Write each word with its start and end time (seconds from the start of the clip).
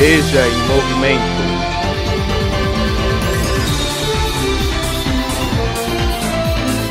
Veja 0.00 0.40
em 0.48 0.56
movimento. 0.66 1.20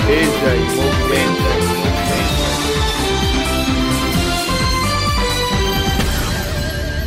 Veja 0.06 0.56
em 0.56 0.66
movimento. 0.76 1.50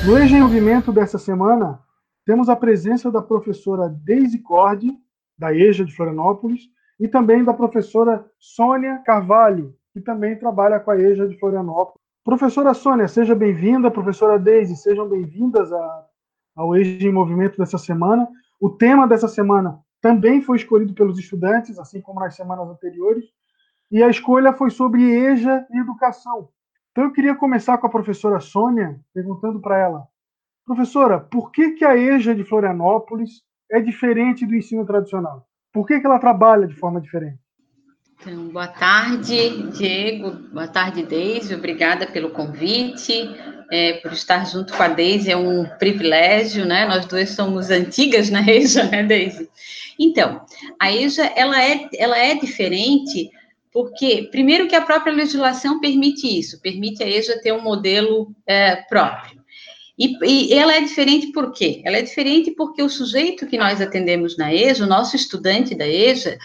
No 0.05 0.15
Veja 0.17 0.37
em 0.37 0.41
Movimento 0.41 0.93
dessa 0.93 1.19
semana, 1.19 1.79
temos 2.27 2.49
a 2.49 2.57
presença 2.57 3.09
da 3.09 3.23
professora 3.23 3.89
Deise 3.89 4.41
Cordi, 4.41 4.91
da 5.39 5.55
EJA 5.55 5.85
de 5.85 5.95
Florianópolis, 5.95 6.63
e 6.99 7.07
também 7.07 7.45
da 7.45 7.55
professora 7.55 8.27
Sônia 8.41 9.01
Carvalho, 9.07 9.73
que 9.93 10.01
também 10.01 10.37
trabalha 10.37 10.81
com 10.81 10.91
a 10.91 10.99
EJA 10.99 11.29
de 11.29 11.39
Florianópolis. 11.39 12.02
Professora 12.25 12.73
Sônia, 12.73 13.09
seja 13.09 13.35
bem-vinda. 13.35 13.91
Professora 13.91 14.39
Deise, 14.39 14.77
sejam 14.77 15.09
bem-vindas 15.09 15.71
ao 16.55 16.77
EJA 16.77 17.09
em 17.09 17.13
Movimento 17.13 17.59
dessa 17.59 17.79
semana. 17.79 18.29
O 18.61 18.71
tema 18.71 19.09
dessa 19.09 19.27
semana 19.27 19.81
também 20.01 20.41
foi 20.41 20.57
escolhido 20.57 20.95
pelos 20.95 21.19
estudantes, 21.19 21.81
assim 21.81 22.01
como 22.01 22.21
nas 22.21 22.37
semanas 22.37 22.69
anteriores, 22.69 23.25
e 23.91 24.01
a 24.01 24.09
escolha 24.09 24.53
foi 24.53 24.71
sobre 24.71 25.03
EJA 25.03 25.67
e 25.69 25.79
educação. 25.81 26.49
Então 26.93 27.05
eu 27.05 27.13
queria 27.13 27.35
começar 27.35 27.77
com 27.79 27.89
a 27.89 27.91
professora 27.91 28.39
Sônia, 28.39 29.01
perguntando 29.13 29.61
para 29.61 29.77
ela, 29.77 30.07
professora, 30.65 31.19
por 31.19 31.51
que, 31.51 31.73
que 31.73 31.85
a 31.85 31.97
EJA 31.97 32.37
de 32.37 32.45
Florianópolis 32.45 33.43
é 33.69 33.81
diferente 33.81 34.47
do 34.47 34.55
ensino 34.55 34.87
tradicional? 34.87 35.45
Por 35.73 35.89
que, 35.89 35.99
que 35.99 36.07
ela 36.07 36.21
trabalha 36.21 36.69
de 36.69 36.77
forma 36.77 37.01
diferente? 37.01 37.41
Então, 38.25 38.51
boa 38.51 38.69
tarde, 38.69 39.73
Diego. 39.73 40.31
Boa 40.53 40.69
tarde, 40.69 41.03
Deise. 41.03 41.57
Obrigada 41.57 42.07
pelo 42.07 42.31
convite, 42.31 43.29
é, 43.69 43.95
por 43.95 44.13
estar 44.13 44.47
junto 44.47 44.73
com 44.73 44.81
a 44.81 44.87
Deise. 44.87 45.33
É 45.33 45.37
um 45.37 45.65
privilégio, 45.65 46.65
né? 46.65 46.87
Nós 46.87 47.05
duas 47.05 47.31
somos 47.31 47.69
antigas 47.69 48.31
na 48.31 48.41
EJA, 48.49 48.85
né, 48.85 49.03
Deise? 49.03 49.51
Então, 49.99 50.41
a 50.81 50.93
EJA, 50.93 51.33
ela 51.35 51.61
é, 51.61 51.89
ela 51.97 52.17
é 52.17 52.37
diferente 52.37 53.29
porque, 53.73 54.29
primeiro, 54.31 54.69
que 54.69 54.77
a 54.77 54.83
própria 54.83 55.13
legislação 55.13 55.81
permite 55.81 56.27
isso, 56.39 56.61
permite 56.61 57.03
a 57.03 57.09
EJA 57.09 57.41
ter 57.43 57.53
um 57.53 57.61
modelo 57.61 58.33
é, 58.47 58.77
próprio. 58.77 59.42
E, 59.99 60.17
e, 60.25 60.55
ela 60.55 60.75
é 60.75 60.81
diferente 60.81 61.33
por 61.33 61.53
quê? 61.53 61.83
Ela 61.85 61.99
é 61.99 62.03
diferente 62.03 62.51
porque 62.53 62.83
o 62.83 62.89
sujeito 62.89 63.47
que 63.47 63.59
nós 63.59 63.81
atendemos 63.81 64.37
na 64.39 64.53
EJA, 64.53 64.85
o 64.85 64.89
nosso 64.89 65.15
estudante 65.17 65.75
da 65.75 65.87
EJA, 65.87 66.39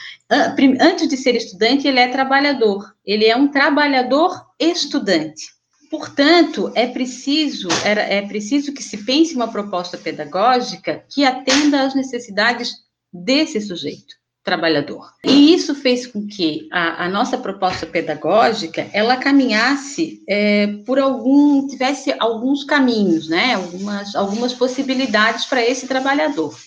antes 0.80 1.08
de 1.08 1.16
ser 1.16 1.36
estudante, 1.36 1.88
ele 1.88 2.00
é 2.00 2.09
trabalhador. 2.09 2.94
Ele 3.06 3.26
é 3.26 3.36
um 3.36 3.48
trabalhador 3.48 4.45
estudante. 4.59 5.56
Portanto, 5.89 6.72
é 6.76 6.88
preciso, 6.88 7.70
é, 7.86 8.17
é 8.17 8.22
preciso 8.23 8.73
que 8.73 8.84
se 8.84 9.06
pense 9.06 9.34
uma 9.34 9.50
proposta 9.50 9.98
pedagógica 9.98 11.06
que 11.09 11.23
atenda 11.23 11.84
às 11.84 11.95
necessidades 11.95 12.73
desse 13.14 13.61
sujeito 13.61 14.17
trabalhador. 14.48 15.12
E 15.26 15.53
isso 15.53 15.76
fez 15.76 16.08
com 16.08 16.26
que 16.26 16.70
a, 16.72 17.03
a 17.03 17.09
nossa 17.09 17.38
proposta 17.38 17.86
pedagógica 17.86 18.88
ela 18.94 19.17
caminhasse 19.17 20.23
é, 20.26 20.67
por 20.86 20.98
algum 20.98 21.67
tivesse 21.67 22.16
alguns 22.17 22.64
caminhos, 22.64 23.28
né? 23.28 23.56
Algumas 23.56 24.16
algumas 24.16 24.54
possibilidades 24.54 25.45
para 25.45 25.62
esse 25.62 25.86
trabalhador. 25.86 26.58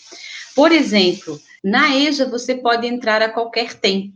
Por 0.54 0.72
exemplo, 0.72 1.40
na 1.64 1.96
EJA 1.96 2.26
você 2.26 2.54
pode 2.54 2.86
entrar 2.86 3.22
a 3.22 3.30
qualquer 3.30 3.72
tempo, 3.72 4.12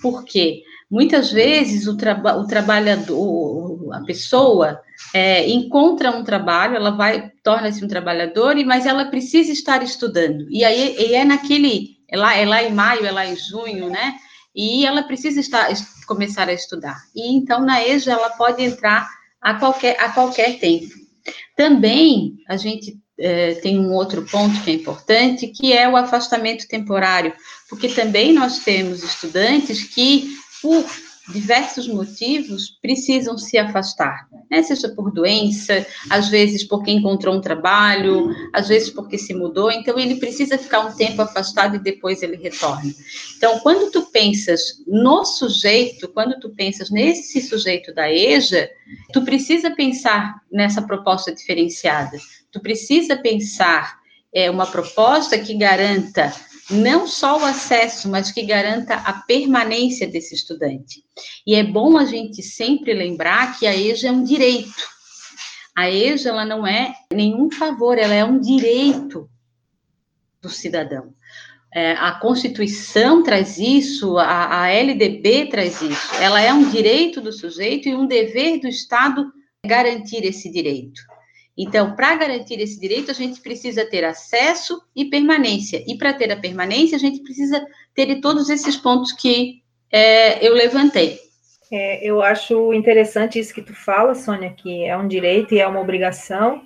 porque 0.00 0.62
muitas 0.88 1.32
vezes 1.32 1.88
o, 1.88 1.96
traba 1.96 2.36
o 2.36 2.46
trabalhador, 2.46 3.92
a 3.92 4.02
pessoa 4.02 4.80
é, 5.12 5.50
encontra 5.50 6.12
um 6.12 6.22
trabalho, 6.22 6.76
ela 6.76 6.90
vai 6.90 7.32
torna-se 7.42 7.84
um 7.84 7.88
trabalhador, 7.88 8.54
mas 8.64 8.86
ela 8.86 9.06
precisa 9.06 9.50
estar 9.50 9.82
estudando. 9.82 10.46
E 10.48 10.62
aí 10.64 10.94
e 10.96 11.14
é 11.16 11.24
naquele 11.24 11.93
é 12.14 12.16
lá, 12.16 12.36
é 12.36 12.46
lá 12.46 12.62
em 12.62 12.72
maio, 12.72 13.04
é 13.04 13.10
lá 13.10 13.26
em 13.26 13.36
junho, 13.36 13.90
né? 13.90 14.14
E 14.54 14.86
ela 14.86 15.02
precisa 15.02 15.40
estar, 15.40 15.68
começar 16.06 16.48
a 16.48 16.52
estudar. 16.52 17.02
E 17.14 17.36
então 17.36 17.60
na 17.60 17.82
EJA 17.82 18.12
ela 18.12 18.30
pode 18.30 18.62
entrar 18.62 19.08
a 19.40 19.54
qualquer, 19.54 19.98
a 20.00 20.10
qualquer 20.10 20.60
tempo. 20.60 20.94
Também 21.56 22.36
a 22.48 22.56
gente 22.56 22.96
é, 23.18 23.54
tem 23.54 23.80
um 23.80 23.92
outro 23.92 24.22
ponto 24.22 24.62
que 24.62 24.70
é 24.70 24.74
importante, 24.74 25.48
que 25.48 25.72
é 25.72 25.88
o 25.88 25.96
afastamento 25.96 26.68
temporário, 26.68 27.32
porque 27.68 27.88
também 27.88 28.32
nós 28.32 28.60
temos 28.60 29.02
estudantes 29.02 29.82
que, 29.82 30.36
por 30.62 30.84
diversos 31.28 31.88
motivos, 31.88 32.70
precisam 32.82 33.38
se 33.38 33.56
afastar, 33.56 34.28
né? 34.50 34.62
seja 34.62 34.88
por 34.90 35.10
doença, 35.10 35.86
às 36.10 36.28
vezes 36.28 36.64
porque 36.64 36.90
encontrou 36.90 37.34
um 37.34 37.40
trabalho, 37.40 38.28
às 38.52 38.68
vezes 38.68 38.90
porque 38.90 39.16
se 39.16 39.32
mudou, 39.32 39.70
então 39.70 39.98
ele 39.98 40.16
precisa 40.16 40.58
ficar 40.58 40.80
um 40.80 40.94
tempo 40.94 41.22
afastado 41.22 41.76
e 41.76 41.78
depois 41.78 42.22
ele 42.22 42.36
retorna. 42.36 42.92
Então, 43.36 43.58
quando 43.60 43.90
tu 43.90 44.02
pensas 44.10 44.60
no 44.86 45.24
sujeito, 45.24 46.08
quando 46.08 46.38
tu 46.38 46.50
pensas 46.50 46.90
nesse 46.90 47.40
sujeito 47.40 47.94
da 47.94 48.10
EJA, 48.10 48.68
tu 49.12 49.24
precisa 49.24 49.70
pensar 49.70 50.34
nessa 50.52 50.82
proposta 50.82 51.34
diferenciada, 51.34 52.18
tu 52.52 52.60
precisa 52.60 53.16
pensar 53.16 53.98
é, 54.32 54.50
uma 54.50 54.66
proposta 54.66 55.38
que 55.38 55.54
garanta 55.54 56.32
não 56.70 57.06
só 57.06 57.38
o 57.38 57.44
acesso, 57.44 58.08
mas 58.08 58.30
que 58.30 58.42
garanta 58.42 58.94
a 58.94 59.12
permanência 59.12 60.06
desse 60.06 60.34
estudante. 60.34 61.02
E 61.46 61.54
é 61.54 61.62
bom 61.62 61.98
a 61.98 62.04
gente 62.04 62.42
sempre 62.42 62.94
lembrar 62.94 63.58
que 63.58 63.66
a 63.66 63.76
EJA 63.76 64.08
é 64.08 64.12
um 64.12 64.24
direito. 64.24 64.94
A 65.76 65.90
EJA 65.90 66.30
ela 66.30 66.44
não 66.44 66.66
é 66.66 66.94
nenhum 67.12 67.50
favor, 67.50 67.98
ela 67.98 68.14
é 68.14 68.24
um 68.24 68.40
direito 68.40 69.28
do 70.40 70.48
cidadão. 70.48 71.12
É, 71.74 71.92
a 71.92 72.12
Constituição 72.12 73.22
traz 73.22 73.58
isso, 73.58 74.16
a, 74.16 74.62
a 74.62 74.68
LDB 74.68 75.46
traz 75.46 75.82
isso. 75.82 76.14
Ela 76.20 76.40
é 76.40 76.52
um 76.52 76.70
direito 76.70 77.20
do 77.20 77.32
sujeito 77.32 77.88
e 77.88 77.94
um 77.96 78.06
dever 78.06 78.60
do 78.60 78.68
Estado 78.68 79.32
garantir 79.66 80.24
esse 80.24 80.50
direito. 80.50 81.00
Então, 81.56 81.94
para 81.94 82.16
garantir 82.16 82.60
esse 82.60 82.78
direito, 82.80 83.10
a 83.10 83.14
gente 83.14 83.40
precisa 83.40 83.84
ter 83.84 84.04
acesso 84.04 84.82
e 84.94 85.04
permanência. 85.04 85.84
E 85.86 85.96
para 85.96 86.12
ter 86.12 86.30
a 86.32 86.36
permanência, 86.36 86.96
a 86.96 86.98
gente 86.98 87.22
precisa 87.22 87.64
ter 87.94 88.20
todos 88.20 88.50
esses 88.50 88.76
pontos 88.76 89.12
que 89.12 89.62
é, 89.90 90.44
eu 90.46 90.52
levantei. 90.52 91.20
É, 91.70 92.04
eu 92.04 92.20
acho 92.20 92.72
interessante 92.72 93.38
isso 93.38 93.54
que 93.54 93.62
tu 93.62 93.74
fala, 93.74 94.14
Sônia, 94.14 94.50
que 94.50 94.84
é 94.84 94.96
um 94.96 95.06
direito 95.06 95.54
e 95.54 95.60
é 95.60 95.66
uma 95.66 95.80
obrigação, 95.80 96.62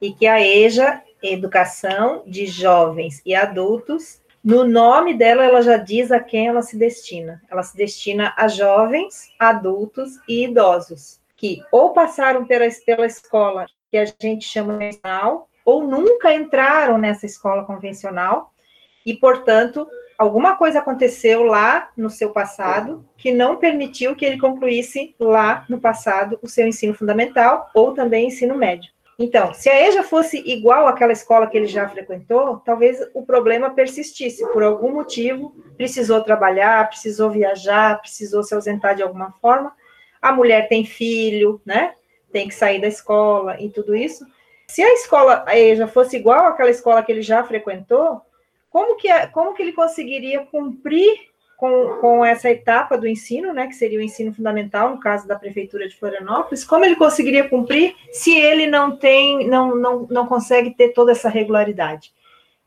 e 0.00 0.12
que 0.12 0.26
a 0.26 0.40
EJA, 0.40 1.00
Educação 1.22 2.24
de 2.26 2.46
Jovens 2.46 3.22
e 3.24 3.32
Adultos, 3.32 4.20
no 4.42 4.64
nome 4.64 5.14
dela, 5.14 5.44
ela 5.44 5.62
já 5.62 5.76
diz 5.76 6.10
a 6.10 6.18
quem 6.18 6.48
ela 6.48 6.62
se 6.62 6.76
destina. 6.76 7.40
Ela 7.48 7.62
se 7.62 7.76
destina 7.76 8.34
a 8.36 8.48
jovens, 8.48 9.30
adultos 9.38 10.18
e 10.28 10.44
idosos, 10.46 11.20
que 11.36 11.62
ou 11.70 11.92
passaram 11.92 12.44
pela, 12.44 12.66
pela 12.84 13.06
escola 13.06 13.66
que 13.92 13.98
a 13.98 14.06
gente 14.06 14.48
chama 14.48 14.72
convencional, 14.72 15.50
ou 15.66 15.86
nunca 15.86 16.32
entraram 16.32 16.96
nessa 16.96 17.26
escola 17.26 17.62
convencional, 17.64 18.50
e, 19.04 19.14
portanto, 19.14 19.86
alguma 20.16 20.56
coisa 20.56 20.78
aconteceu 20.78 21.42
lá 21.42 21.90
no 21.94 22.08
seu 22.08 22.30
passado 22.30 23.04
que 23.18 23.30
não 23.30 23.56
permitiu 23.56 24.16
que 24.16 24.24
ele 24.24 24.40
concluísse 24.40 25.14
lá 25.20 25.66
no 25.68 25.78
passado 25.78 26.38
o 26.40 26.48
seu 26.48 26.66
ensino 26.66 26.94
fundamental 26.94 27.68
ou 27.74 27.92
também 27.92 28.28
ensino 28.28 28.56
médio. 28.56 28.90
Então, 29.18 29.52
se 29.52 29.68
a 29.68 29.88
EJA 29.88 30.02
fosse 30.02 30.38
igual 30.38 30.88
àquela 30.88 31.12
escola 31.12 31.46
que 31.46 31.56
ele 31.56 31.66
já 31.66 31.86
frequentou, 31.86 32.56
talvez 32.64 32.98
o 33.14 33.22
problema 33.22 33.70
persistisse. 33.70 34.44
Por 34.52 34.62
algum 34.62 34.90
motivo, 34.94 35.54
precisou 35.76 36.22
trabalhar, 36.22 36.88
precisou 36.88 37.30
viajar, 37.30 38.00
precisou 38.00 38.42
se 38.42 38.54
ausentar 38.54 38.96
de 38.96 39.02
alguma 39.02 39.32
forma. 39.40 39.72
A 40.20 40.32
mulher 40.32 40.66
tem 40.66 40.84
filho, 40.84 41.60
né? 41.64 41.92
Tem 42.32 42.48
que 42.48 42.54
sair 42.54 42.80
da 42.80 42.88
escola 42.88 43.60
e 43.60 43.68
tudo 43.68 43.94
isso. 43.94 44.26
Se 44.66 44.82
a 44.82 44.94
escola 44.94 45.44
já 45.76 45.86
fosse 45.86 46.16
igual 46.16 46.46
àquela 46.46 46.70
escola 46.70 47.02
que 47.02 47.12
ele 47.12 47.22
já 47.22 47.44
frequentou, 47.44 48.22
como 48.70 48.96
que, 48.96 49.08
como 49.28 49.52
que 49.54 49.62
ele 49.62 49.72
conseguiria 49.72 50.46
cumprir 50.46 51.30
com, 51.62 51.98
com 52.00 52.24
essa 52.24 52.50
etapa 52.50 52.98
do 52.98 53.06
ensino, 53.06 53.52
né, 53.52 53.68
que 53.68 53.74
seria 53.74 53.98
o 53.98 54.02
ensino 54.02 54.34
fundamental, 54.34 54.90
no 54.90 54.98
caso 54.98 55.28
da 55.28 55.38
Prefeitura 55.38 55.86
de 55.86 55.94
Florianópolis, 55.94 56.64
como 56.64 56.84
ele 56.84 56.96
conseguiria 56.96 57.48
cumprir 57.48 57.94
se 58.10 58.36
ele 58.36 58.66
não 58.66 58.96
tem, 58.96 59.46
não, 59.46 59.76
não, 59.76 60.06
não 60.10 60.26
consegue 60.26 60.70
ter 60.70 60.88
toda 60.88 61.12
essa 61.12 61.28
regularidade? 61.28 62.12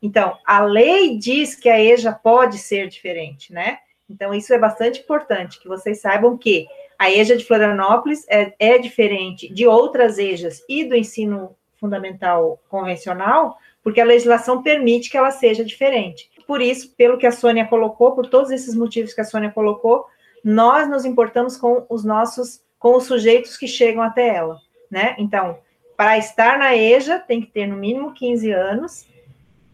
Então, 0.00 0.38
a 0.46 0.62
lei 0.62 1.18
diz 1.18 1.54
que 1.54 1.68
a 1.68 1.78
EJA 1.78 2.12
pode 2.12 2.58
ser 2.58 2.88
diferente, 2.88 3.52
né? 3.52 3.80
Então, 4.08 4.32
isso 4.32 4.54
é 4.54 4.58
bastante 4.58 5.00
importante, 5.00 5.60
que 5.60 5.68
vocês 5.68 6.00
saibam 6.00 6.38
que 6.38 6.66
a 6.98 7.10
EJA 7.10 7.36
de 7.36 7.44
Florianópolis 7.44 8.26
é, 8.28 8.54
é 8.58 8.78
diferente 8.78 9.52
de 9.52 9.66
outras 9.66 10.18
EJAs 10.18 10.62
e 10.68 10.84
do 10.84 10.96
ensino 10.96 11.54
fundamental 11.78 12.60
convencional, 12.68 13.56
porque 13.82 14.00
a 14.00 14.04
legislação 14.04 14.62
permite 14.62 15.10
que 15.10 15.16
ela 15.16 15.30
seja 15.30 15.64
diferente. 15.64 16.30
Por 16.46 16.60
isso, 16.60 16.94
pelo 16.96 17.18
que 17.18 17.26
a 17.26 17.32
Sônia 17.32 17.66
colocou, 17.66 18.12
por 18.12 18.26
todos 18.28 18.50
esses 18.50 18.74
motivos 18.74 19.12
que 19.12 19.20
a 19.20 19.24
Sônia 19.24 19.50
colocou, 19.50 20.06
nós 20.42 20.88
nos 20.88 21.04
importamos 21.04 21.56
com 21.56 21.84
os 21.88 22.04
nossos, 22.04 22.62
com 22.78 22.96
os 22.96 23.04
sujeitos 23.04 23.56
que 23.56 23.66
chegam 23.66 24.02
até 24.02 24.34
ela, 24.34 24.58
né? 24.90 25.14
Então, 25.18 25.58
para 25.96 26.18
estar 26.18 26.58
na 26.58 26.76
EJA 26.76 27.18
tem 27.18 27.40
que 27.40 27.48
ter 27.48 27.66
no 27.66 27.76
mínimo 27.76 28.12
15 28.12 28.50
anos 28.52 29.06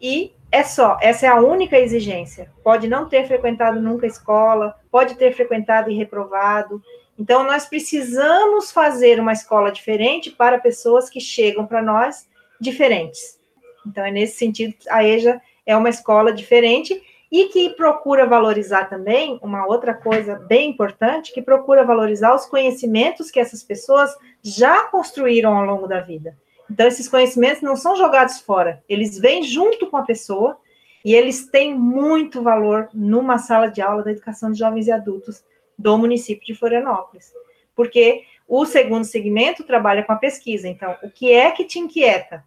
e 0.01 0.33
é 0.51 0.63
só, 0.63 0.97
essa 1.01 1.25
é 1.25 1.29
a 1.29 1.39
única 1.39 1.79
exigência. 1.79 2.51
Pode 2.63 2.87
não 2.87 3.09
ter 3.09 3.27
frequentado 3.27 3.81
nunca 3.81 4.05
a 4.05 4.09
escola, 4.09 4.75
pode 4.91 5.15
ter 5.15 5.33
frequentado 5.33 5.89
e 5.89 5.95
reprovado. 5.95 6.79
Então, 7.17 7.43
nós 7.43 7.65
precisamos 7.65 8.71
fazer 8.71 9.19
uma 9.19 9.33
escola 9.33 9.71
diferente 9.71 10.31
para 10.31 10.59
pessoas 10.59 11.09
que 11.09 11.19
chegam 11.19 11.65
para 11.65 11.81
nós 11.81 12.27
diferentes. 12.59 13.39
Então, 13.85 14.03
é 14.03 14.11
nesse 14.11 14.37
sentido, 14.37 14.73
a 14.89 15.03
EJA 15.03 15.41
é 15.65 15.75
uma 15.75 15.89
escola 15.89 16.33
diferente 16.33 17.01
e 17.31 17.45
que 17.45 17.69
procura 17.71 18.25
valorizar 18.25 18.85
também 18.85 19.39
uma 19.41 19.65
outra 19.65 19.93
coisa 19.93 20.35
bem 20.35 20.69
importante, 20.69 21.33
que 21.33 21.41
procura 21.41 21.83
valorizar 21.83 22.33
os 22.33 22.45
conhecimentos 22.45 23.31
que 23.31 23.39
essas 23.39 23.63
pessoas 23.63 24.15
já 24.41 24.83
construíram 24.85 25.57
ao 25.57 25.65
longo 25.65 25.87
da 25.87 25.99
vida. 25.99 26.37
Então, 26.69 26.87
esses 26.87 27.07
conhecimentos 27.07 27.61
não 27.61 27.75
são 27.75 27.95
jogados 27.95 28.39
fora, 28.39 28.83
eles 28.87 29.19
vêm 29.19 29.43
junto 29.43 29.87
com 29.87 29.97
a 29.97 30.03
pessoa 30.03 30.57
e 31.03 31.13
eles 31.13 31.47
têm 31.47 31.77
muito 31.77 32.41
valor 32.41 32.89
numa 32.93 33.37
sala 33.37 33.67
de 33.67 33.81
aula 33.81 34.03
da 34.03 34.11
educação 34.11 34.51
de 34.51 34.59
jovens 34.59 34.87
e 34.87 34.91
adultos 34.91 35.43
do 35.77 35.97
município 35.97 36.45
de 36.45 36.55
Florianópolis. 36.55 37.31
Porque 37.75 38.23
o 38.47 38.65
segundo 38.65 39.03
segmento 39.03 39.63
trabalha 39.63 40.03
com 40.03 40.11
a 40.11 40.17
pesquisa. 40.17 40.67
Então, 40.67 40.95
o 41.01 41.09
que 41.09 41.31
é 41.31 41.51
que 41.51 41.65
te 41.65 41.79
inquieta? 41.79 42.43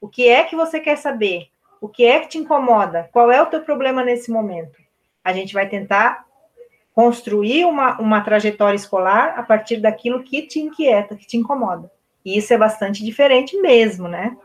O 0.00 0.08
que 0.08 0.28
é 0.28 0.44
que 0.44 0.56
você 0.56 0.80
quer 0.80 0.96
saber? 0.96 1.48
O 1.80 1.88
que 1.88 2.04
é 2.04 2.20
que 2.20 2.28
te 2.28 2.38
incomoda? 2.38 3.08
Qual 3.12 3.30
é 3.30 3.40
o 3.40 3.46
teu 3.46 3.60
problema 3.60 4.02
nesse 4.02 4.30
momento? 4.30 4.78
A 5.22 5.32
gente 5.32 5.54
vai 5.54 5.68
tentar 5.68 6.24
construir 6.92 7.64
uma, 7.64 8.00
uma 8.00 8.20
trajetória 8.20 8.76
escolar 8.76 9.34
a 9.36 9.42
partir 9.42 9.78
daquilo 9.78 10.22
que 10.22 10.42
te 10.42 10.60
inquieta, 10.60 11.16
que 11.16 11.26
te 11.26 11.36
incomoda. 11.36 11.90
E 12.24 12.38
isso 12.38 12.54
é 12.54 12.58
bastante 12.58 13.04
diferente 13.04 13.56
mesmo, 13.60 14.08
né? 14.08 14.36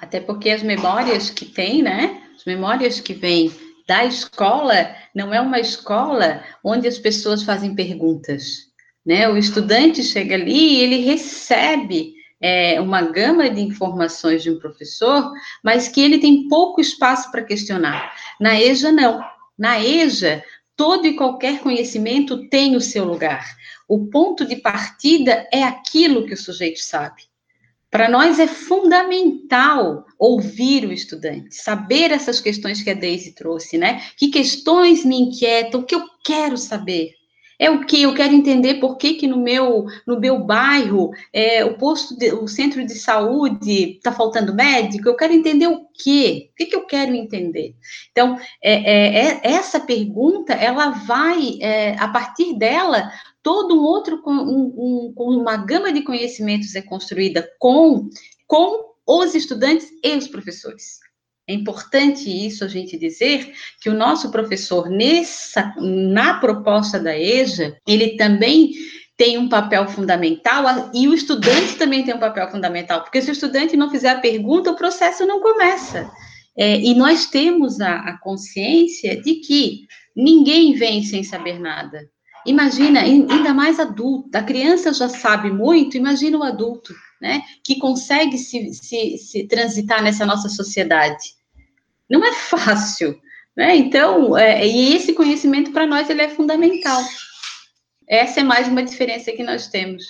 Até 0.00 0.20
porque 0.20 0.50
as 0.50 0.62
memórias 0.62 1.30
que 1.30 1.44
tem, 1.44 1.82
né? 1.82 2.22
As 2.34 2.44
memórias 2.44 3.00
que 3.00 3.12
vêm 3.12 3.50
da 3.86 4.04
escola 4.04 4.94
não 5.14 5.32
é 5.32 5.40
uma 5.40 5.60
escola 5.60 6.42
onde 6.62 6.88
as 6.88 6.98
pessoas 6.98 7.42
fazem 7.42 7.74
perguntas, 7.74 8.66
né? 9.04 9.28
O 9.28 9.36
estudante 9.36 10.02
chega 10.02 10.34
ali 10.34 10.74
e 10.74 10.80
ele 10.80 10.96
recebe 11.04 12.14
é, 12.40 12.80
uma 12.80 13.02
gama 13.02 13.48
de 13.48 13.60
informações 13.60 14.42
de 14.42 14.50
um 14.50 14.58
professor, 14.58 15.32
mas 15.62 15.88
que 15.88 16.00
ele 16.00 16.18
tem 16.18 16.48
pouco 16.48 16.80
espaço 16.80 17.30
para 17.30 17.44
questionar. 17.44 18.12
Na 18.40 18.60
EJA, 18.60 18.92
não. 18.92 19.24
Na 19.56 19.80
EJA, 19.80 20.42
todo 20.76 21.06
e 21.06 21.14
qualquer 21.14 21.60
conhecimento 21.60 22.48
tem 22.48 22.76
o 22.76 22.80
seu 22.80 23.04
lugar. 23.04 23.56
O 23.88 24.06
ponto 24.08 24.44
de 24.44 24.56
partida 24.56 25.48
é 25.52 25.62
aquilo 25.62 26.26
que 26.26 26.34
o 26.34 26.36
sujeito 26.36 26.80
sabe. 26.80 27.22
Para 27.90 28.08
nós 28.08 28.38
é 28.38 28.46
fundamental 28.46 30.04
ouvir 30.18 30.84
o 30.84 30.92
estudante, 30.92 31.54
saber 31.54 32.10
essas 32.10 32.40
questões 32.40 32.82
que 32.82 32.90
a 32.90 32.94
Daisy 32.94 33.32
trouxe, 33.32 33.78
né? 33.78 34.02
Que 34.16 34.28
questões 34.28 35.04
me 35.04 35.16
inquietam, 35.16 35.80
o 35.80 35.84
que 35.84 35.94
eu 35.94 36.04
quero 36.24 36.56
saber. 36.56 37.10
É 37.58 37.70
o 37.70 37.86
que 37.86 38.02
eu 38.02 38.14
quero 38.14 38.34
entender 38.34 38.74
por 38.74 38.98
que, 38.98 39.14
que 39.14 39.26
no 39.26 39.38
meu 39.38 39.86
no 40.06 40.20
meu 40.20 40.44
bairro 40.44 41.10
é, 41.32 41.64
o 41.64 41.78
posto 41.78 42.16
de, 42.16 42.30
o 42.32 42.46
centro 42.46 42.84
de 42.84 42.94
saúde 42.94 43.96
está 43.96 44.12
faltando 44.12 44.54
médico. 44.54 45.08
Eu 45.08 45.16
quero 45.16 45.32
entender 45.32 45.66
o 45.66 45.86
quê? 45.94 46.50
O 46.52 46.54
que, 46.56 46.66
que 46.66 46.76
eu 46.76 46.84
quero 46.84 47.14
entender? 47.14 47.74
Então 48.12 48.38
é, 48.62 48.74
é, 48.74 49.40
é 49.42 49.52
essa 49.52 49.80
pergunta 49.80 50.52
ela 50.52 50.90
vai 50.90 51.58
é, 51.62 51.96
a 51.98 52.08
partir 52.08 52.58
dela 52.58 53.10
todo 53.46 53.80
um 53.80 53.84
outro, 53.84 54.20
um, 54.26 55.14
um, 55.16 55.38
uma 55.38 55.56
gama 55.56 55.92
de 55.92 56.02
conhecimentos 56.02 56.74
é 56.74 56.82
construída 56.82 57.48
com, 57.60 58.10
com 58.44 58.92
os 59.06 59.36
estudantes 59.36 59.86
e 60.02 60.16
os 60.16 60.26
professores. 60.26 60.98
É 61.48 61.54
importante 61.54 62.28
isso 62.28 62.64
a 62.64 62.66
gente 62.66 62.98
dizer 62.98 63.54
que 63.80 63.88
o 63.88 63.94
nosso 63.94 64.32
professor 64.32 64.90
nessa 64.90 65.72
na 65.78 66.40
proposta 66.40 66.98
da 66.98 67.16
EJA, 67.16 67.76
ele 67.86 68.16
também 68.16 68.72
tem 69.16 69.38
um 69.38 69.48
papel 69.48 69.86
fundamental 69.86 70.90
e 70.92 71.06
o 71.06 71.14
estudante 71.14 71.76
também 71.76 72.04
tem 72.04 72.16
um 72.16 72.18
papel 72.18 72.50
fundamental, 72.50 73.02
porque 73.02 73.22
se 73.22 73.30
o 73.30 73.32
estudante 73.32 73.76
não 73.76 73.92
fizer 73.92 74.10
a 74.10 74.20
pergunta, 74.20 74.72
o 74.72 74.76
processo 74.76 75.24
não 75.24 75.40
começa. 75.40 76.10
É, 76.58 76.80
e 76.80 76.96
nós 76.96 77.26
temos 77.26 77.80
a, 77.80 77.94
a 77.94 78.18
consciência 78.18 79.22
de 79.22 79.36
que 79.36 79.86
ninguém 80.16 80.74
vem 80.74 81.04
sem 81.04 81.22
saber 81.22 81.60
nada. 81.60 82.10
Imagina, 82.46 83.00
ainda 83.00 83.52
mais 83.52 83.80
adulto, 83.80 84.36
a 84.36 84.42
criança 84.42 84.92
já 84.92 85.08
sabe 85.08 85.50
muito, 85.50 85.96
imagina 85.96 86.38
o 86.38 86.42
adulto, 86.42 86.94
né, 87.20 87.42
que 87.64 87.78
consegue 87.78 88.38
se, 88.38 88.72
se, 88.72 89.18
se 89.18 89.46
transitar 89.48 90.02
nessa 90.02 90.24
nossa 90.24 90.48
sociedade. 90.48 91.34
Não 92.08 92.24
é 92.24 92.32
fácil, 92.32 93.20
né? 93.56 93.74
Então, 93.74 94.36
é, 94.36 94.66
e 94.66 94.94
esse 94.94 95.12
conhecimento 95.12 95.72
para 95.72 95.86
nós 95.86 96.08
ele 96.08 96.22
é 96.22 96.28
fundamental. 96.28 97.02
Essa 98.08 98.40
é 98.40 98.44
mais 98.44 98.68
uma 98.68 98.82
diferença 98.82 99.32
que 99.32 99.42
nós 99.42 99.66
temos. 99.66 100.04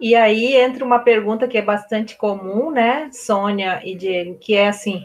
E 0.00 0.14
aí 0.14 0.54
entra 0.54 0.84
uma 0.84 1.00
pergunta 1.00 1.48
que 1.48 1.58
é 1.58 1.62
bastante 1.62 2.16
comum, 2.16 2.70
né, 2.70 3.10
Sônia 3.12 3.82
e 3.84 3.94
Diego, 3.94 4.38
que 4.38 4.54
é 4.54 4.68
assim: 4.68 5.04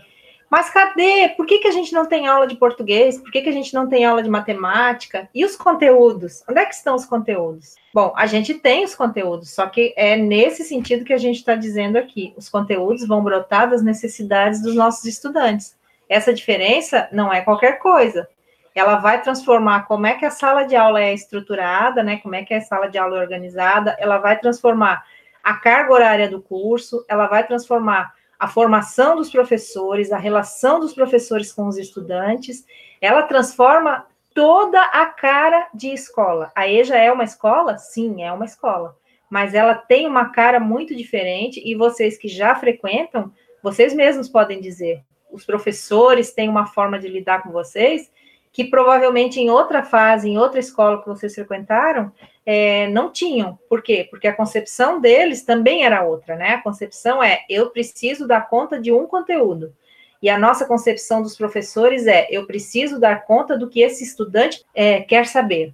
mas 0.51 0.69
cadê? 0.69 1.29
Por 1.29 1.45
que, 1.45 1.59
que 1.59 1.67
a 1.69 1.71
gente 1.71 1.93
não 1.93 2.05
tem 2.05 2.27
aula 2.27 2.45
de 2.45 2.57
português? 2.57 3.17
Por 3.17 3.31
que, 3.31 3.41
que 3.41 3.47
a 3.47 3.53
gente 3.53 3.73
não 3.73 3.87
tem 3.87 4.03
aula 4.03 4.21
de 4.21 4.29
matemática? 4.29 5.29
E 5.33 5.45
os 5.45 5.55
conteúdos? 5.55 6.43
Onde 6.49 6.59
é 6.59 6.65
que 6.65 6.75
estão 6.75 6.93
os 6.93 7.05
conteúdos? 7.05 7.75
Bom, 7.93 8.11
a 8.17 8.25
gente 8.25 8.55
tem 8.55 8.83
os 8.83 8.93
conteúdos, 8.93 9.49
só 9.51 9.65
que 9.67 9.93
é 9.95 10.17
nesse 10.17 10.65
sentido 10.65 11.05
que 11.05 11.13
a 11.13 11.17
gente 11.17 11.37
está 11.37 11.55
dizendo 11.55 11.95
aqui. 11.95 12.33
Os 12.35 12.49
conteúdos 12.49 13.07
vão 13.07 13.23
brotar 13.23 13.69
das 13.69 13.81
necessidades 13.81 14.61
dos 14.61 14.75
nossos 14.75 15.05
estudantes. 15.05 15.73
Essa 16.09 16.33
diferença 16.33 17.07
não 17.13 17.31
é 17.31 17.39
qualquer 17.39 17.79
coisa. 17.79 18.27
Ela 18.75 18.97
vai 18.97 19.21
transformar 19.21 19.87
como 19.87 20.05
é 20.05 20.15
que 20.15 20.25
a 20.25 20.31
sala 20.31 20.63
de 20.63 20.75
aula 20.75 20.99
é 21.01 21.13
estruturada, 21.13 22.03
né? 22.03 22.17
Como 22.17 22.35
é 22.35 22.43
que 22.43 22.53
a 22.53 22.59
sala 22.59 22.89
de 22.89 22.97
aula 22.97 23.17
é 23.17 23.21
organizada, 23.21 23.95
ela 23.97 24.17
vai 24.17 24.37
transformar 24.37 25.05
a 25.41 25.53
carga 25.53 25.93
horária 25.93 26.29
do 26.29 26.41
curso, 26.41 27.05
ela 27.07 27.27
vai 27.27 27.47
transformar 27.47 28.13
a 28.41 28.47
formação 28.47 29.15
dos 29.15 29.29
professores, 29.29 30.11
a 30.11 30.17
relação 30.17 30.79
dos 30.79 30.95
professores 30.95 31.53
com 31.53 31.67
os 31.67 31.77
estudantes, 31.77 32.65
ela 32.99 33.21
transforma 33.21 34.07
toda 34.33 34.81
a 34.81 35.05
cara 35.05 35.69
de 35.75 35.89
escola. 35.89 36.51
A 36.55 36.67
EJA 36.67 36.97
é 36.97 37.11
uma 37.11 37.23
escola? 37.23 37.77
Sim, 37.77 38.23
é 38.23 38.33
uma 38.33 38.45
escola. 38.45 38.97
Mas 39.29 39.53
ela 39.53 39.75
tem 39.75 40.07
uma 40.07 40.29
cara 40.29 40.59
muito 40.59 40.95
diferente 40.95 41.61
e 41.63 41.75
vocês 41.75 42.17
que 42.17 42.27
já 42.27 42.55
frequentam, 42.55 43.31
vocês 43.61 43.93
mesmos 43.93 44.27
podem 44.27 44.59
dizer. 44.59 45.03
Os 45.31 45.45
professores 45.45 46.33
têm 46.33 46.49
uma 46.49 46.65
forma 46.65 46.97
de 46.97 47.07
lidar 47.07 47.43
com 47.43 47.51
vocês 47.51 48.11
que 48.51 48.65
provavelmente 48.65 49.39
em 49.39 49.51
outra 49.51 49.83
fase, 49.83 50.27
em 50.27 50.39
outra 50.39 50.59
escola 50.59 50.99
que 50.99 51.07
vocês 51.07 51.35
frequentaram, 51.35 52.11
é, 52.53 52.89
não 52.89 53.09
tinham. 53.09 53.57
Por 53.69 53.81
quê? 53.81 54.05
Porque 54.09 54.27
a 54.27 54.35
concepção 54.35 54.99
deles 54.99 55.41
também 55.41 55.85
era 55.85 56.03
outra, 56.03 56.35
né? 56.35 56.49
A 56.49 56.61
concepção 56.61 57.23
é: 57.23 57.45
eu 57.49 57.69
preciso 57.69 58.27
dar 58.27 58.49
conta 58.49 58.77
de 58.77 58.91
um 58.91 59.07
conteúdo. 59.07 59.73
E 60.21 60.29
a 60.29 60.37
nossa 60.37 60.65
concepção 60.65 61.21
dos 61.21 61.37
professores 61.37 62.07
é: 62.07 62.27
eu 62.29 62.45
preciso 62.45 62.99
dar 62.99 63.23
conta 63.23 63.57
do 63.57 63.69
que 63.69 63.79
esse 63.79 64.03
estudante 64.03 64.65
é, 64.75 64.99
quer 64.99 65.27
saber. 65.27 65.71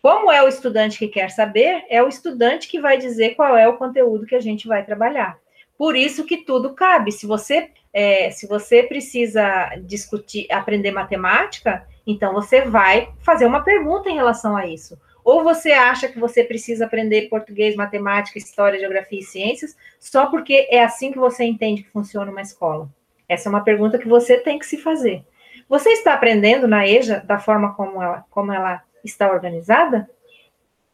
Como 0.00 0.30
é 0.30 0.40
o 0.40 0.46
estudante 0.46 1.00
que 1.00 1.08
quer 1.08 1.32
saber? 1.32 1.84
É 1.90 2.00
o 2.00 2.06
estudante 2.06 2.68
que 2.68 2.80
vai 2.80 2.96
dizer 2.96 3.34
qual 3.34 3.56
é 3.56 3.66
o 3.66 3.76
conteúdo 3.76 4.24
que 4.24 4.36
a 4.36 4.40
gente 4.40 4.68
vai 4.68 4.84
trabalhar. 4.84 5.36
Por 5.76 5.96
isso 5.96 6.24
que 6.24 6.36
tudo 6.36 6.74
cabe. 6.74 7.10
Se 7.10 7.26
você, 7.26 7.70
é, 7.92 8.30
se 8.30 8.46
você 8.46 8.84
precisa 8.84 9.74
discutir, 9.82 10.46
aprender 10.48 10.92
matemática, 10.92 11.84
então 12.06 12.32
você 12.32 12.60
vai 12.60 13.08
fazer 13.18 13.46
uma 13.46 13.64
pergunta 13.64 14.08
em 14.08 14.14
relação 14.14 14.56
a 14.56 14.64
isso. 14.64 14.96
Ou 15.24 15.42
você 15.42 15.72
acha 15.72 16.06
que 16.06 16.20
você 16.20 16.44
precisa 16.44 16.84
aprender 16.84 17.30
português, 17.30 17.74
matemática, 17.74 18.38
história, 18.38 18.78
geografia 18.78 19.20
e 19.20 19.24
ciências 19.24 19.74
só 19.98 20.26
porque 20.26 20.68
é 20.70 20.84
assim 20.84 21.10
que 21.10 21.18
você 21.18 21.44
entende 21.44 21.82
que 21.82 21.90
funciona 21.90 22.30
uma 22.30 22.42
escola? 22.42 22.88
Essa 23.26 23.48
é 23.48 23.50
uma 23.50 23.64
pergunta 23.64 23.98
que 23.98 24.06
você 24.06 24.36
tem 24.36 24.58
que 24.58 24.66
se 24.66 24.76
fazer. 24.76 25.24
Você 25.66 25.88
está 25.90 26.12
aprendendo 26.12 26.68
na 26.68 26.86
EJA 26.86 27.20
da 27.20 27.38
forma 27.38 27.74
como 27.74 28.02
ela, 28.02 28.24
como 28.30 28.52
ela 28.52 28.82
está 29.02 29.32
organizada? 29.32 30.08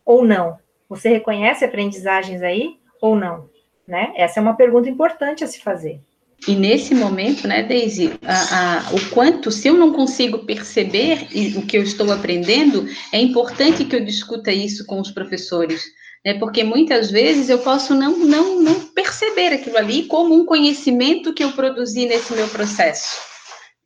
Ou 0.05 0.25
não? 0.25 0.59
Você 0.89 1.09
reconhece 1.09 1.65
aprendizagens 1.65 2.41
aí 2.41 2.79
ou 3.01 3.17
não? 3.17 3.51
Né? 3.87 4.13
Essa 4.15 4.39
é 4.39 4.43
uma 4.43 4.55
pergunta 4.55 4.89
importante 4.89 5.43
a 5.43 5.49
se 5.49 5.61
fazer. 5.61 6.01
E 6.49 6.55
nesse 6.55 6.95
momento, 6.95 7.47
né, 7.47 7.63
Daisy, 7.63 8.13
a, 8.23 8.89
a, 8.89 8.95
o 8.95 9.11
quanto, 9.11 9.51
se 9.51 9.69
eu 9.69 9.75
não 9.75 9.93
consigo 9.93 10.39
perceber 10.39 11.29
o 11.57 11.67
que 11.67 11.77
eu 11.77 11.83
estou 11.83 12.11
aprendendo, 12.11 12.89
é 13.13 13.21
importante 13.21 13.85
que 13.85 13.95
eu 13.95 14.05
discuta 14.05 14.51
isso 14.51 14.87
com 14.87 14.99
os 15.01 15.11
professores, 15.11 15.85
né, 16.25 16.35
porque 16.39 16.65
muitas 16.65 17.11
vezes 17.11 17.51
eu 17.51 17.59
posso 17.59 17.95
não, 17.95 18.19
não, 18.19 18.61
não 18.61 18.81
perceber 18.81 19.49
aquilo 19.49 19.77
ali 19.77 20.05
como 20.05 20.35
um 20.35 20.47
conhecimento 20.47 21.35
que 21.35 21.45
eu 21.45 21.53
produzi 21.53 22.07
nesse 22.07 22.33
meu 22.33 22.49
processo. 22.49 23.21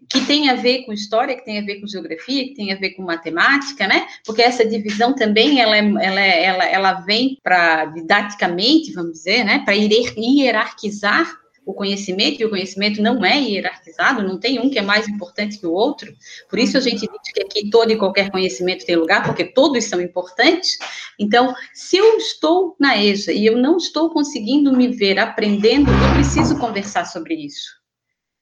que 0.09 0.21
tem 0.21 0.49
a 0.49 0.55
ver 0.55 0.85
com 0.85 0.93
história, 0.93 1.35
que 1.35 1.45
tem 1.45 1.59
a 1.59 1.65
ver 1.65 1.81
com 1.81 1.89
geografia, 1.89 2.45
que 2.45 2.55
tem 2.55 2.73
a 2.73 2.77
ver 2.77 2.91
com 2.91 3.03
matemática, 3.03 3.87
né? 3.89 4.07
Porque 4.25 4.43
essa 4.43 4.65
divisão 4.65 5.15
também 5.15 5.61
ela, 5.61 5.77
é, 5.77 5.81
ela, 5.81 6.21
é, 6.21 6.45
ela, 6.45 6.65
ela 6.67 6.93
vem 7.01 7.39
para 7.43 7.87
didaticamente, 7.87 8.93
vamos 8.93 9.13
dizer, 9.13 9.45
né? 9.45 9.63
Para 9.65 9.75
hierarquizar 9.75 11.44
o 11.65 11.73
conhecimento, 11.73 12.41
e 12.41 12.45
o 12.45 12.51
conhecimento 12.51 13.01
não 13.01 13.25
é 13.25 13.39
hierarquizado, 13.41 14.23
não 14.23 14.39
tem 14.39 14.59
um 14.59 14.69
que 14.69 14.79
é 14.79 14.83
mais 14.83 15.09
importante 15.09 15.59
que 15.59 15.67
o 15.67 15.73
outro. 15.73 16.15
Por 16.49 16.59
isso 16.59 16.77
a 16.77 16.81
gente 16.81 17.01
diz 17.01 17.33
que 17.33 17.43
aqui 17.43 17.71
todo 17.71 17.91
e 17.91 17.97
qualquer 17.97 18.31
conhecimento 18.31 18.85
tem 18.85 18.97
lugar, 18.97 19.25
porque 19.25 19.45
todos 19.45 19.85
são 19.85 20.01
importantes. 20.01 20.79
Então, 21.19 21.55
se 21.73 21.97
eu 21.97 22.17
estou 22.19 22.77
na 22.79 22.97
EJA 23.03 23.33
e 23.33 23.47
eu 23.47 23.57
não 23.57 23.77
estou 23.77 24.11
conseguindo 24.11 24.77
me 24.77 24.89
ver 24.89 25.19
aprendendo, 25.19 25.91
eu 25.91 26.15
preciso 26.15 26.59
conversar 26.59 27.07
sobre 27.07 27.35
isso 27.35 27.85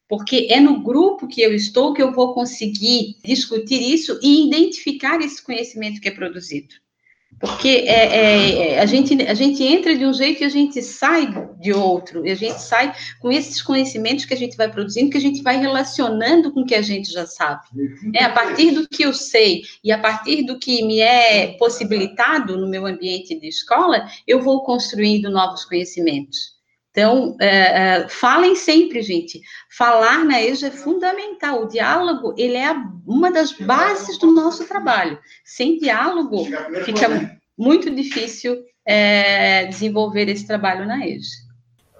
porque 0.08 0.48
é 0.50 0.60
no 0.60 0.82
grupo 0.82 1.26
que 1.26 1.40
eu 1.40 1.54
estou 1.54 1.94
que 1.94 2.02
eu 2.02 2.12
vou 2.12 2.34
conseguir 2.34 3.16
discutir 3.24 3.80
isso 3.80 4.20
e 4.22 4.46
identificar 4.46 5.18
esse 5.22 5.42
conhecimento 5.42 6.02
que 6.02 6.08
é 6.08 6.10
produzido. 6.10 6.81
Porque 7.42 7.68
é, 7.68 8.06
é, 8.06 8.68
é, 8.74 8.80
a, 8.80 8.86
gente, 8.86 9.20
a 9.20 9.34
gente 9.34 9.64
entra 9.64 9.98
de 9.98 10.06
um 10.06 10.14
jeito 10.14 10.42
e 10.42 10.46
a 10.46 10.48
gente 10.48 10.80
sai 10.80 11.26
de 11.58 11.72
outro, 11.72 12.24
e 12.24 12.30
a 12.30 12.36
gente 12.36 12.62
sai 12.62 12.94
com 13.18 13.32
esses 13.32 13.60
conhecimentos 13.60 14.24
que 14.24 14.32
a 14.32 14.36
gente 14.36 14.56
vai 14.56 14.70
produzindo, 14.70 15.10
que 15.10 15.16
a 15.16 15.20
gente 15.20 15.42
vai 15.42 15.58
relacionando 15.58 16.52
com 16.52 16.60
o 16.60 16.64
que 16.64 16.76
a 16.76 16.82
gente 16.82 17.10
já 17.10 17.26
sabe. 17.26 17.62
É, 18.14 18.22
a 18.22 18.30
partir 18.30 18.70
do 18.70 18.86
que 18.86 19.02
eu 19.02 19.12
sei 19.12 19.62
e 19.82 19.90
a 19.90 19.98
partir 19.98 20.44
do 20.44 20.56
que 20.56 20.84
me 20.84 21.00
é 21.00 21.56
possibilitado 21.58 22.56
no 22.56 22.68
meu 22.68 22.86
ambiente 22.86 23.36
de 23.36 23.48
escola, 23.48 24.06
eu 24.24 24.40
vou 24.40 24.62
construindo 24.62 25.28
novos 25.28 25.64
conhecimentos. 25.64 26.61
Então, 26.92 27.34
é, 27.40 28.00
é, 28.02 28.08
falem 28.08 28.54
sempre, 28.54 29.00
gente. 29.00 29.40
Falar 29.70 30.24
na 30.26 30.42
EJA 30.42 30.66
é 30.66 30.70
fundamental. 30.70 31.62
O 31.62 31.68
diálogo, 31.68 32.34
ele 32.36 32.56
é 32.56 32.70
uma 33.06 33.32
das 33.32 33.52
bases 33.52 34.18
do 34.18 34.30
nosso 34.30 34.68
trabalho. 34.68 35.18
Sem 35.42 35.78
diálogo, 35.78 36.44
fica 36.84 37.40
muito 37.56 37.88
difícil 37.90 38.62
é, 38.84 39.64
desenvolver 39.64 40.28
esse 40.28 40.46
trabalho 40.46 40.86
na 40.86 41.06
EJA. 41.06 41.30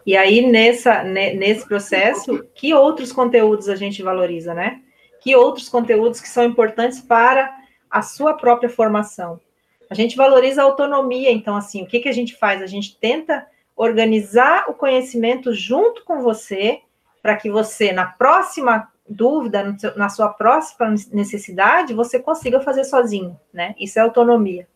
E 0.04 0.14
aí, 0.14 0.44
nessa, 0.44 1.02
nesse 1.02 1.66
processo, 1.66 2.44
que 2.54 2.74
outros 2.74 3.12
conteúdos 3.12 3.70
a 3.70 3.76
gente 3.76 4.02
valoriza, 4.02 4.52
né? 4.52 4.80
Que 5.22 5.34
outros 5.34 5.70
conteúdos 5.70 6.20
que 6.20 6.28
são 6.28 6.44
importantes 6.44 7.00
para 7.00 7.50
a 7.90 8.02
sua 8.02 8.34
própria 8.34 8.68
formação? 8.68 9.40
A 9.88 9.94
gente 9.94 10.16
valoriza 10.16 10.60
a 10.60 10.64
autonomia, 10.64 11.30
então, 11.30 11.56
assim, 11.56 11.82
o 11.82 11.86
que, 11.86 12.00
que 12.00 12.08
a 12.08 12.12
gente 12.12 12.36
faz? 12.36 12.60
A 12.60 12.66
gente 12.66 12.98
tenta 12.98 13.46
organizar 13.76 14.68
o 14.68 14.74
conhecimento 14.74 15.52
junto 15.52 16.04
com 16.04 16.20
você, 16.20 16.80
para 17.22 17.36
que 17.36 17.50
você, 17.50 17.92
na 17.92 18.06
próxima 18.06 18.88
dúvida, 19.08 19.76
na 19.96 20.08
sua 20.08 20.28
próxima 20.28 20.94
necessidade, 21.12 21.94
você 21.94 22.18
consiga 22.18 22.60
fazer 22.60 22.84
sozinho, 22.84 23.38
né? 23.52 23.74
Isso 23.78 23.98
é 23.98 24.02
autonomia. 24.02 24.66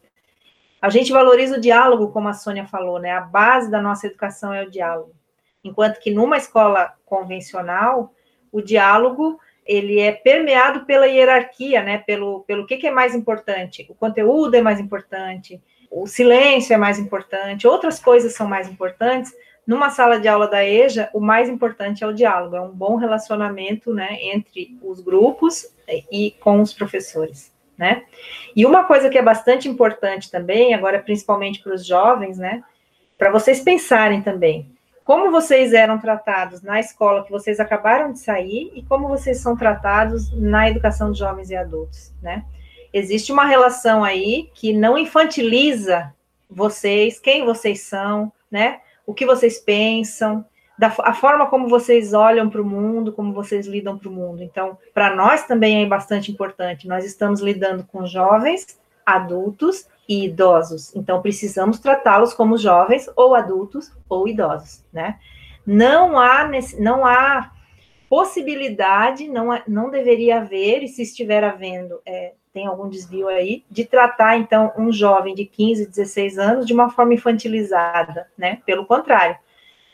A 0.81 0.91
gente 0.91 1.13
valoriza 1.13 1.57
o 1.57 1.61
diálogo, 1.61 2.13
como 2.13 2.29
a 2.29 2.35
Sônia 2.35 2.67
falou, 2.67 2.99
né? 2.99 3.11
A 3.11 3.21
base 3.21 3.71
da 3.71 3.81
nossa 3.81 4.07
educação 4.07 4.53
é 4.53 4.63
o 4.63 4.71
diálogo. 4.71 5.13
Enquanto 5.65 5.99
que 5.99 6.11
numa 6.11 6.37
escola 6.37 6.93
convencional, 7.05 8.13
o 8.53 8.61
diálogo 8.61 9.41
ele 9.65 9.99
é 9.99 10.13
permeado 10.13 10.85
pela 10.85 11.07
hierarquia, 11.07 11.83
né? 11.83 11.99
Pelo, 11.99 12.43
pelo 12.43 12.67
que, 12.67 12.77
que 12.77 12.87
é 12.87 12.91
mais 12.91 13.15
importante. 13.15 13.87
O 13.89 13.95
conteúdo 13.95 14.55
é 14.55 14.61
mais 14.61 14.79
importante, 14.79 15.61
o 16.03 16.07
silêncio 16.07 16.75
é 16.75 16.77
mais 16.77 16.99
importante, 16.99 17.67
outras 17.67 17.99
coisas 17.99 18.35
são 18.35 18.47
mais 18.47 18.69
importantes. 18.69 19.35
Numa 19.67 19.89
sala 19.89 20.21
de 20.21 20.29
aula 20.29 20.47
da 20.47 20.65
EJA, 20.65 21.09
o 21.13 21.21
mais 21.21 21.49
importante 21.49 22.05
é 22.05 22.07
o 22.07 22.13
diálogo, 22.13 22.55
é 22.55 22.61
um 22.61 22.71
bom 22.71 22.97
relacionamento 22.97 23.93
né, 23.93 24.19
entre 24.21 24.79
os 24.83 25.01
grupos 25.01 25.67
e 26.13 26.33
com 26.41 26.61
os 26.61 26.73
professores. 26.73 27.51
Né? 27.79 28.05
E 28.55 28.65
uma 28.65 28.85
coisa 28.85 29.09
que 29.09 29.19
é 29.19 29.23
bastante 29.23 29.69
importante 29.69 30.31
também, 30.31 30.75
agora 30.75 30.99
principalmente 30.99 31.63
para 31.63 31.75
os 31.75 31.85
jovens, 31.85 32.39
né, 32.39 32.63
para 33.17 33.31
vocês 33.31 33.61
pensarem 33.61 34.21
também, 34.21 34.71
como 35.03 35.31
vocês 35.31 35.73
eram 35.73 35.99
tratados 35.99 36.63
na 36.63 36.79
escola 36.79 37.25
que 37.25 37.31
vocês 37.31 37.59
acabaram 37.59 38.13
de 38.13 38.19
sair 38.19 38.71
e 38.75 38.83
como 38.83 39.09
vocês 39.09 39.41
são 39.41 39.57
tratados 39.57 40.31
na 40.33 40.69
educação 40.69 41.11
de 41.11 41.19
jovens 41.19 41.49
e 41.49 41.57
adultos, 41.57 42.13
né? 42.21 42.45
Existe 42.97 43.31
uma 43.31 43.45
relação 43.45 44.03
aí 44.03 44.51
que 44.55 44.73
não 44.73 44.97
infantiliza 44.97 46.15
vocês, 46.49 47.19
quem 47.19 47.45
vocês 47.45 47.83
são, 47.83 48.33
né? 48.51 48.81
O 49.07 49.13
que 49.13 49.27
vocês 49.27 49.59
pensam, 49.59 50.45
da, 50.79 50.95
a 51.01 51.13
forma 51.13 51.47
como 51.47 51.69
vocês 51.69 52.13
olham 52.15 52.49
para 52.49 52.61
o 52.61 52.65
mundo, 52.65 53.13
como 53.13 53.33
vocês 53.33 53.67
lidam 53.67 53.99
para 53.99 54.09
o 54.09 54.13
mundo. 54.13 54.43
Então, 54.43 54.79
para 54.95 55.15
nós 55.15 55.47
também 55.47 55.83
é 55.83 55.87
bastante 55.87 56.31
importante. 56.31 56.89
Nós 56.89 57.05
estamos 57.05 57.41
lidando 57.41 57.85
com 57.85 58.07
jovens, 58.07 58.79
adultos 59.05 59.87
e 60.09 60.25
idosos. 60.25 60.95
Então, 60.95 61.21
precisamos 61.21 61.79
tratá-los 61.79 62.33
como 62.33 62.57
jovens 62.57 63.11
ou 63.15 63.35
adultos 63.35 63.93
ou 64.09 64.27
idosos, 64.27 64.85
né? 64.93 65.19
Não 65.67 66.19
há, 66.19 66.49
não 66.79 67.05
há 67.05 67.51
possibilidade, 68.17 69.29
não, 69.29 69.49
não 69.69 69.91
deveria 69.91 70.39
haver, 70.39 70.83
e 70.83 70.89
se 70.89 71.03
estiver 71.03 71.45
havendo, 71.45 72.01
é, 72.07 72.33
tem 72.51 72.67
algum 72.67 72.89
desvio 72.89 73.29
aí, 73.29 73.63
de 73.71 73.85
tratar, 73.85 74.39
então, 74.39 74.73
um 74.79 74.91
jovem 74.91 75.35
de 75.35 75.45
15, 75.45 75.87
16 75.87 76.39
anos 76.39 76.67
de 76.67 76.73
uma 76.73 76.89
forma 76.89 77.13
infantilizada, 77.13 78.27
né? 78.39 78.63
Pelo 78.65 78.87
contrário, 78.87 79.37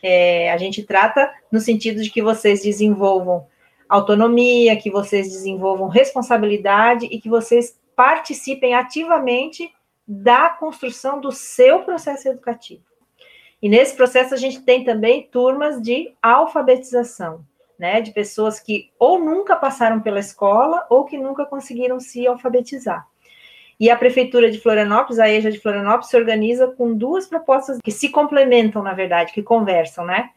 é, 0.01 0.53
a 0.53 0.57
gente 0.57 0.85
trata 0.85 1.35
no 1.51 1.59
sentido 1.59 2.01
de 2.01 2.11
que 2.11 2.23
vocês 2.23 2.63
desenvolvam 2.63 3.49
autonomia, 3.89 4.77
que 4.77 4.89
vocês 4.89 5.29
desenvolvam 5.29 5.89
responsabilidade 5.89 7.07
e 7.07 7.21
que 7.21 7.29
vocês 7.29 7.77
participem 7.97 8.73
ativamente 8.73 9.69
da 10.07 10.49
construção 10.49 11.21
do 11.21 11.33
seu 11.33 11.81
processo 11.81 12.29
educativo. 12.29 12.85
E 13.61 13.69
nesse 13.69 13.97
processo 13.97 14.33
a 14.33 14.37
gente 14.39 14.61
tem 14.63 14.85
também 14.85 15.27
turmas 15.29 15.83
de 15.83 16.15
alfabetização 16.23 17.45
né, 17.83 18.01
de 18.01 18.13
pessoas 18.13 18.61
que 18.61 18.93
ou 18.97 19.19
nunca 19.19 19.57
passaram 19.57 20.01
pela 20.01 20.21
escola 20.21 20.87
ou 20.89 21.05
que 21.05 21.19
nunca 21.19 21.45
conseguiram 21.45 21.99
se 21.99 22.25
alfabetizar. 22.25 23.05
E 23.79 23.91
a 23.91 23.97
Prefeitura 23.97 24.49
de 24.49 24.61
Florianópolis, 24.61 25.19
a 25.19 25.29
EJA 25.29 25.51
de 25.51 25.59
Florianópolis, 25.59 26.07
se 26.07 26.17
organiza 26.17 26.69
com 26.69 26.95
duas 26.95 27.27
propostas 27.27 27.79
que 27.83 27.91
se 27.91 28.09
complementam, 28.09 28.85
na 28.85 28.93
verdade, 28.93 29.33
que 29.33 29.43
conversam, 29.43 30.07
né? 30.07 30.31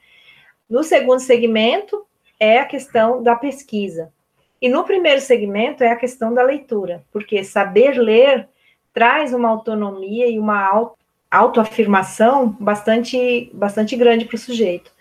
No 0.67 0.83
segundo 0.83 1.19
segmento 1.19 2.03
é 2.39 2.57
a 2.57 2.65
questão 2.65 3.21
da 3.21 3.35
pesquisa. 3.35 4.11
E 4.59 4.67
no 4.67 4.83
primeiro 4.83 5.21
segmento 5.21 5.83
é 5.83 5.91
a 5.91 5.95
questão 5.95 6.33
da 6.33 6.41
leitura, 6.41 7.03
porque 7.11 7.43
saber 7.43 7.91
ler 7.91 8.49
traz 8.91 9.35
uma 9.35 9.49
autonomia 9.49 10.27
e 10.27 10.39
uma 10.39 10.89
autoafirmação 11.29 12.57
bastante, 12.59 13.51
bastante 13.53 13.95
grande 13.95 14.25
para 14.25 14.35
o 14.35 14.39
sujeito. 14.39 14.94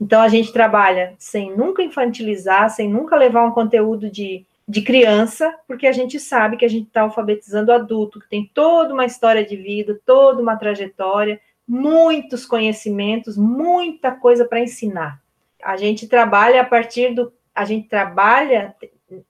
Então, 0.00 0.20
a 0.20 0.28
gente 0.28 0.52
trabalha 0.52 1.14
sem 1.18 1.56
nunca 1.56 1.82
infantilizar, 1.82 2.68
sem 2.70 2.88
nunca 2.88 3.16
levar 3.16 3.44
um 3.44 3.52
conteúdo 3.52 4.10
de, 4.10 4.44
de 4.68 4.82
criança, 4.82 5.54
porque 5.66 5.86
a 5.86 5.92
gente 5.92 6.20
sabe 6.20 6.56
que 6.56 6.64
a 6.64 6.68
gente 6.68 6.88
está 6.88 7.02
alfabetizando 7.02 7.72
adulto, 7.72 8.20
que 8.20 8.28
tem 8.28 8.50
toda 8.52 8.92
uma 8.92 9.06
história 9.06 9.44
de 9.44 9.56
vida, 9.56 9.98
toda 10.04 10.42
uma 10.42 10.56
trajetória, 10.56 11.40
muitos 11.66 12.44
conhecimentos, 12.44 13.36
muita 13.36 14.10
coisa 14.10 14.44
para 14.44 14.60
ensinar. 14.60 15.20
A 15.62 15.76
gente 15.76 16.06
trabalha 16.06 16.60
a 16.60 16.64
partir 16.64 17.14
do. 17.14 17.32
A 17.54 17.64
gente 17.64 17.88
trabalha 17.88 18.74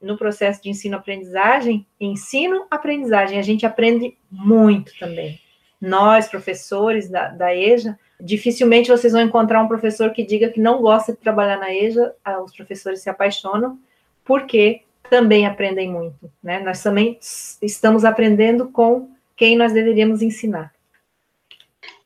no 0.01 0.17
processo 0.17 0.63
de 0.63 0.71
ensino-aprendizagem, 0.71 1.87
ensino-aprendizagem, 2.01 3.39
a 3.39 3.43
gente 3.43 3.67
aprende 3.67 4.17
muito 4.31 4.93
também. 4.99 5.41
Nós, 5.81 6.29
professores 6.29 7.09
da, 7.09 7.29
da 7.29 7.55
EJA, 7.55 7.99
Dificilmente 8.21 8.89
vocês 8.89 9.13
vão 9.13 9.23
encontrar 9.23 9.63
um 9.63 9.69
professor 9.69 10.11
que 10.11 10.25
diga 10.25 10.49
que 10.49 10.61
não 10.61 10.81
gosta 10.81 11.13
de 11.13 11.19
trabalhar 11.19 11.59
na 11.59 11.75
EJA, 11.75 12.15
ah, 12.25 12.41
os 12.41 12.55
professores 12.55 13.01
se 13.01 13.11
apaixonam, 13.11 13.79
porque 14.25 14.83
também 15.11 15.47
aprendem 15.47 15.91
muito, 15.91 16.31
né? 16.43 16.61
Nós 16.61 16.83
também 16.83 17.19
estamos 17.63 18.05
aprendendo 18.05 18.69
com 18.69 19.11
quem 19.37 19.57
nós 19.57 19.73
deveríamos 19.73 20.23
ensinar. 20.23 20.73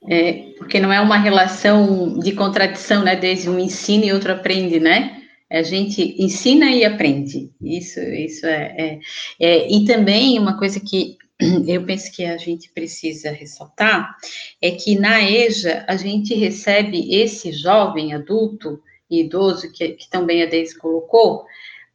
É, 0.09 0.55
porque 0.57 0.81
não 0.81 0.93
é 0.93 1.01
uma 1.01 1.19
relação 1.19 2.19
de 2.19 2.33
contradição, 2.33 3.05
né? 3.05 3.17
Desde 3.17 3.49
um 3.49 3.59
ensina 3.59 4.07
e 4.07 4.13
outro 4.13 4.33
aprende, 4.33 4.81
né? 4.81 5.23
A 5.51 5.63
gente 5.63 6.17
ensina 6.23 6.71
e 6.71 6.85
aprende. 6.85 7.51
Isso, 7.61 8.01
isso 8.01 8.47
é, 8.47 8.75
é, 8.79 8.99
é, 9.41 9.69
E 9.71 9.85
também 9.85 10.39
uma 10.39 10.57
coisa 10.57 10.81
que 10.81 11.19
eu 11.67 11.85
penso 11.85 12.13
que 12.13 12.25
a 12.25 12.37
gente 12.37 12.71
precisa 12.71 13.31
ressaltar 13.31 14.17
é 14.61 14.71
que 14.73 14.99
na 14.99 15.23
EJA 15.23 15.85
a 15.89 15.97
gente 15.97 16.35
recebe 16.35 17.15
esse 17.15 17.53
jovem 17.53 18.13
adulto 18.13 18.83
e 19.11 19.21
idoso 19.21 19.73
que, 19.73 19.91
que 19.91 20.09
também 20.09 20.43
a 20.43 20.47
Deise 20.47 20.79
colocou 20.79 21.45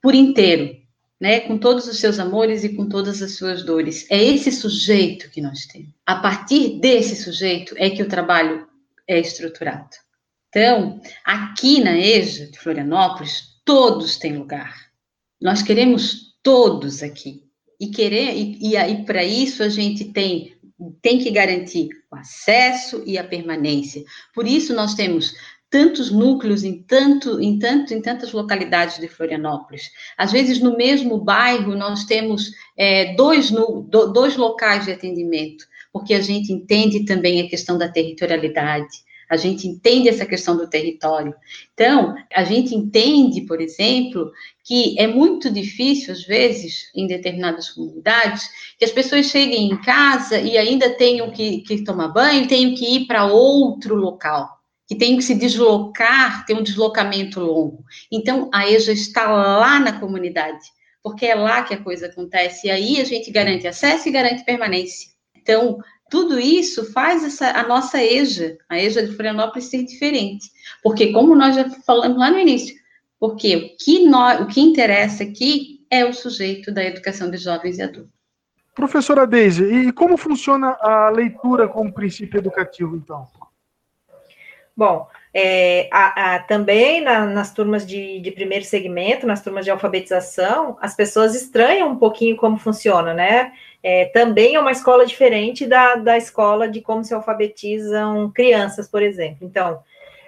por 0.02 0.14
inteiro, 0.14 0.76
né, 1.20 1.40
com 1.42 1.58
todos 1.58 1.88
os 1.88 2.00
seus 2.00 2.20
amores 2.20 2.64
e 2.64 2.70
com 2.70 2.88
todas 2.90 3.22
as 3.22 3.36
suas 3.36 3.64
dores. 3.64 4.06
É 4.10 4.22
esse 4.22 4.52
sujeito 4.52 5.30
que 5.30 5.42
nós 5.42 5.66
temos. 5.66 5.90
A 6.06 6.16
partir 6.16 6.80
desse 6.80 7.16
sujeito 7.16 7.74
é 7.78 7.90
que 7.90 8.04
o 8.04 8.10
trabalho 8.10 8.68
é 9.08 9.20
estruturado. 9.20 9.90
Então, 10.50 11.02
aqui 11.24 11.84
na 11.84 11.98
EJA 11.98 12.48
de 12.48 12.60
Florianópolis, 12.60 13.60
todos 13.64 14.18
têm 14.18 14.38
lugar. 14.38 14.74
Nós 15.42 15.62
queremos 15.62 16.36
todos 16.42 17.04
aqui. 17.04 17.45
E 17.80 17.88
querer 17.88 18.34
e, 18.34 18.72
e 18.72 18.78
aí 18.78 19.04
para 19.06 19.24
isso 19.24 19.64
a 19.64 19.70
gente 19.70 20.06
tem 20.06 20.56
tem 21.02 21.20
que 21.20 21.32
garantir 21.32 21.88
o 22.12 22.16
acesso 22.16 23.02
e 23.06 23.18
a 23.18 23.24
permanência. 23.24 24.04
Por 24.34 24.46
isso 24.46 24.76
nós 24.76 24.94
temos 24.94 25.34
tantos 25.70 26.12
núcleos 26.12 26.64
em 26.64 26.84
tanto 26.84 27.42
em 27.42 27.58
tanto 27.58 27.94
em 27.94 28.02
tantas 28.02 28.32
localidades 28.32 29.00
de 29.00 29.08
Florianópolis. 29.08 29.90
Às 30.18 30.32
vezes 30.32 30.60
no 30.60 30.78
mesmo 30.78 31.18
bairro 31.18 31.76
nós 31.76 32.06
temos 32.06 32.52
é, 32.78 33.16
dois 33.16 33.52
dois 33.90 34.36
locais 34.36 34.86
de 34.86 34.92
atendimento, 34.92 35.66
porque 35.92 36.14
a 36.14 36.22
gente 36.22 36.52
entende 36.52 37.06
também 37.06 37.42
a 37.42 37.50
questão 37.50 37.78
da 37.78 37.90
territorialidade. 37.90 39.05
A 39.30 39.38
gente 39.38 39.68
entende 39.68 40.10
essa 40.10 40.26
questão 40.26 40.56
do 40.56 40.70
território. 40.70 41.34
Então, 41.74 42.16
a 42.34 42.44
gente 42.44 42.76
entende, 42.76 43.42
por 43.42 43.60
exemplo, 43.62 44.32
que 44.64 45.00
é 45.00 45.08
muito 45.08 45.50
difícil, 45.50 46.14
às 46.14 46.24
vezes, 46.24 46.92
em 46.96 47.08
determinadas 47.08 47.70
comunidades, 47.70 48.50
que 48.78 48.86
as 48.86 48.92
pessoas 48.92 49.28
cheguem 49.28 49.72
em 49.72 49.82
casa 49.82 50.40
e 50.40 50.58
ainda 50.58 50.90
tenham 50.92 51.32
que, 51.32 51.62
que 51.62 51.84
tomar 51.84 52.10
banho, 52.10 52.48
tenham 52.48 52.76
que 52.76 52.96
ir 52.96 53.08
para 53.08 53.26
outro 53.26 53.96
local 53.96 54.56
que 54.88 54.96
tem 54.96 55.18
que 55.18 55.24
se 55.24 55.34
deslocar, 55.34 56.46
tem 56.46 56.56
um 56.56 56.64
deslocamento 56.64 57.40
longo. 57.40 57.84
Então, 58.12 58.50
a 58.54 58.70
EJA 58.70 58.92
está 58.92 59.32
lá 59.32 59.80
na 59.80 60.00
comunidade, 60.00 60.68
porque 61.02 61.26
é 61.26 61.36
lá 61.36 61.64
que 61.64 61.74
a 61.74 61.82
coisa 61.82 62.08
acontece, 62.08 62.68
e 62.68 62.72
aí 62.72 63.02
a 63.02 63.04
gente 63.04 63.32
garante 63.32 63.68
acesso 63.68 64.08
e 64.08 64.12
garante 64.12 64.46
permanência. 64.46 65.10
Então, 65.36 65.80
tudo 66.16 66.40
isso 66.40 66.94
faz 66.94 67.26
essa, 67.26 67.52
a 67.52 67.68
nossa 67.68 68.02
EJA, 68.02 68.58
a 68.70 68.80
EJA 68.80 69.06
de 69.06 69.14
Florianópolis, 69.14 69.66
ser 69.66 69.84
diferente. 69.84 70.50
Porque, 70.82 71.12
como 71.12 71.36
nós 71.36 71.54
já 71.54 71.70
falamos 71.86 72.18
lá 72.18 72.32
no 72.32 72.40
início, 72.40 72.74
porque 73.20 73.54
o 73.58 73.76
que, 73.78 74.08
nós, 74.08 74.40
o 74.40 74.48
que 74.48 74.62
interessa 74.62 75.24
aqui 75.24 75.86
é 75.92 76.06
o 76.06 76.14
sujeito 76.14 76.72
da 76.72 76.86
educação 76.86 77.30
de 77.30 77.36
jovens 77.36 77.80
e 77.80 77.82
adultos. 77.82 78.14
Professora 78.74 79.28
Deise, 79.28 79.66
e 79.66 79.92
como 79.92 80.16
funciona 80.16 80.78
a 80.80 81.10
leitura 81.10 81.68
como 81.68 81.92
princípio 81.92 82.38
educativo, 82.38 82.96
então? 82.96 83.28
Bom, 84.76 85.10
é, 85.34 85.90
a, 85.92 86.36
a, 86.36 86.40
também 86.40 87.02
na, 87.02 87.26
nas 87.26 87.54
turmas 87.54 87.86
de, 87.86 88.22
de, 88.22 88.32
primeiro 88.32 88.64
segmento, 88.64 89.28
nas 89.28 89.42
turmas 89.42 89.66
de 89.66 89.72
alfabetização, 89.72 90.78
as 90.80 90.96
pessoas 90.96 91.36
estranham 91.36 91.90
um 91.90 91.98
pouquinho 91.98 92.38
como 92.38 92.58
funciona, 92.58 93.14
né? 93.14 93.52
É, 93.88 94.06
também 94.06 94.56
é 94.56 94.60
uma 94.60 94.72
escola 94.72 95.06
diferente 95.06 95.68
da, 95.68 95.94
da 95.94 96.18
escola 96.18 96.68
de 96.68 96.82
como 96.82 97.04
se 97.04 97.14
alfabetizam 97.14 98.32
crianças, 98.32 98.88
por 98.88 99.04
exemplo. 99.04 99.46
Então, 99.46 99.80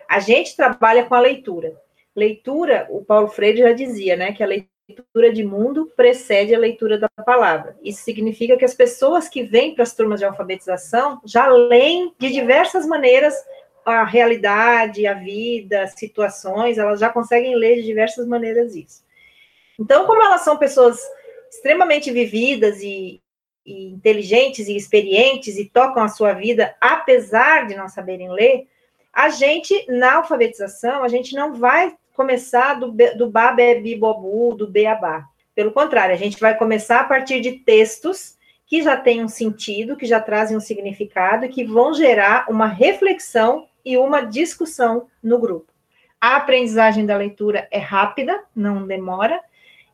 a 0.08 0.20
gente 0.20 0.56
trabalha 0.56 1.06
com 1.06 1.16
a 1.16 1.20
leitura. 1.20 1.74
Leitura, 2.16 2.86
o 2.92 3.04
Paulo 3.04 3.28
Freire 3.30 3.64
já 3.64 3.72
dizia, 3.72 4.16
né, 4.16 4.32
que 4.32 4.44
a 4.44 4.46
leitura 4.46 5.34
de 5.34 5.44
mundo 5.44 5.92
precede 5.98 6.54
a 6.54 6.60
leitura 6.60 7.00
da 7.00 7.10
palavra. 7.10 7.76
Isso 7.84 8.04
significa 8.04 8.56
que 8.58 8.64
as 8.64 8.76
pessoas 8.76 9.28
que 9.28 9.42
vêm 9.42 9.74
para 9.74 9.82
as 9.82 9.96
turmas 9.96 10.20
de 10.20 10.26
alfabetização 10.26 11.20
já 11.26 11.48
leem 11.48 12.14
de 12.20 12.32
diversas 12.32 12.86
maneiras 12.86 13.34
a 13.84 14.04
realidade, 14.04 15.08
a 15.08 15.16
vida, 15.16 15.88
situações, 15.88 16.78
elas 16.78 17.00
já 17.00 17.10
conseguem 17.10 17.56
ler 17.56 17.78
de 17.78 17.86
diversas 17.86 18.28
maneiras 18.28 18.76
isso. 18.76 19.04
Então, 19.80 20.06
como 20.06 20.22
elas 20.22 20.42
são 20.42 20.58
pessoas 20.58 21.02
extremamente 21.50 22.12
vividas 22.12 22.84
e, 22.84 23.20
e 23.67 23.89
inteligentes 23.89 24.69
e 24.69 24.77
experientes 24.77 25.57
e 25.57 25.65
tocam 25.65 26.01
a 26.01 26.07
sua 26.07 26.31
vida, 26.31 26.74
apesar 26.79 27.67
de 27.67 27.75
não 27.75 27.89
saberem 27.89 28.31
ler, 28.31 28.65
a 29.12 29.27
gente, 29.27 29.86
na 29.89 30.15
alfabetização, 30.15 31.03
a 31.03 31.09
gente 31.09 31.36
não 31.36 31.53
vai 31.53 31.93
começar 32.13 32.75
do, 32.75 32.95
do 33.17 33.29
ba, 33.29 33.51
bebi, 33.51 33.95
bobu, 33.95 34.55
do 34.55 34.67
beabá. 34.67 35.25
Pelo 35.53 35.71
contrário, 35.71 36.15
a 36.15 36.17
gente 36.17 36.39
vai 36.39 36.57
começar 36.57 37.01
a 37.01 37.03
partir 37.03 37.41
de 37.41 37.53
textos 37.53 38.38
que 38.65 38.81
já 38.81 38.95
têm 38.95 39.24
um 39.24 39.27
sentido, 39.27 39.97
que 39.97 40.05
já 40.05 40.19
trazem 40.19 40.55
um 40.55 40.62
significado 40.62 41.45
e 41.45 41.50
que 41.50 41.63
vão 41.63 41.93
gerar 41.93 42.45
uma 42.50 42.67
reflexão 42.67 43.67
e 43.83 43.97
uma 43.97 44.21
discussão 44.21 45.07
no 45.21 45.39
grupo. 45.39 45.74
A 46.21 46.38
aprendizagem 46.38 47.05
da 47.05 47.17
leitura 47.17 47.67
é 47.71 47.79
rápida, 47.79 48.43
não 48.56 48.86
demora, 48.86 49.39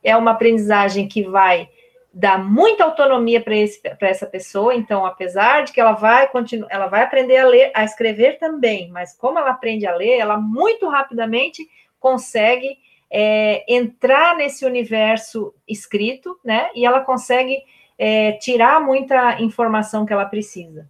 é 0.02 0.16
uma 0.16 0.32
aprendizagem 0.32 1.08
que 1.08 1.22
vai 1.22 1.68
dar 2.14 2.38
muita 2.38 2.84
autonomia 2.84 3.42
para 3.42 4.08
essa 4.08 4.24
pessoa, 4.24 4.72
então, 4.72 5.04
apesar 5.04 5.64
de 5.64 5.72
que 5.72 5.80
ela 5.80 5.94
vai 5.94 6.28
continuar, 6.28 6.68
ela 6.70 6.86
vai 6.86 7.02
aprender 7.02 7.38
a 7.38 7.46
ler, 7.46 7.72
a 7.74 7.82
escrever 7.82 8.38
também, 8.38 8.88
mas 8.90 9.16
como 9.16 9.36
ela 9.36 9.50
aprende 9.50 9.84
a 9.84 9.94
ler, 9.94 10.18
ela 10.18 10.38
muito 10.38 10.88
rapidamente 10.88 11.68
consegue 11.98 12.78
é, 13.10 13.64
entrar 13.68 14.36
nesse 14.36 14.64
universo 14.64 15.52
escrito, 15.66 16.38
né? 16.44 16.70
E 16.74 16.86
ela 16.86 17.00
consegue 17.00 17.62
é, 17.98 18.32
tirar 18.32 18.80
muita 18.80 19.40
informação 19.42 20.06
que 20.06 20.12
ela 20.12 20.26
precisa. 20.26 20.88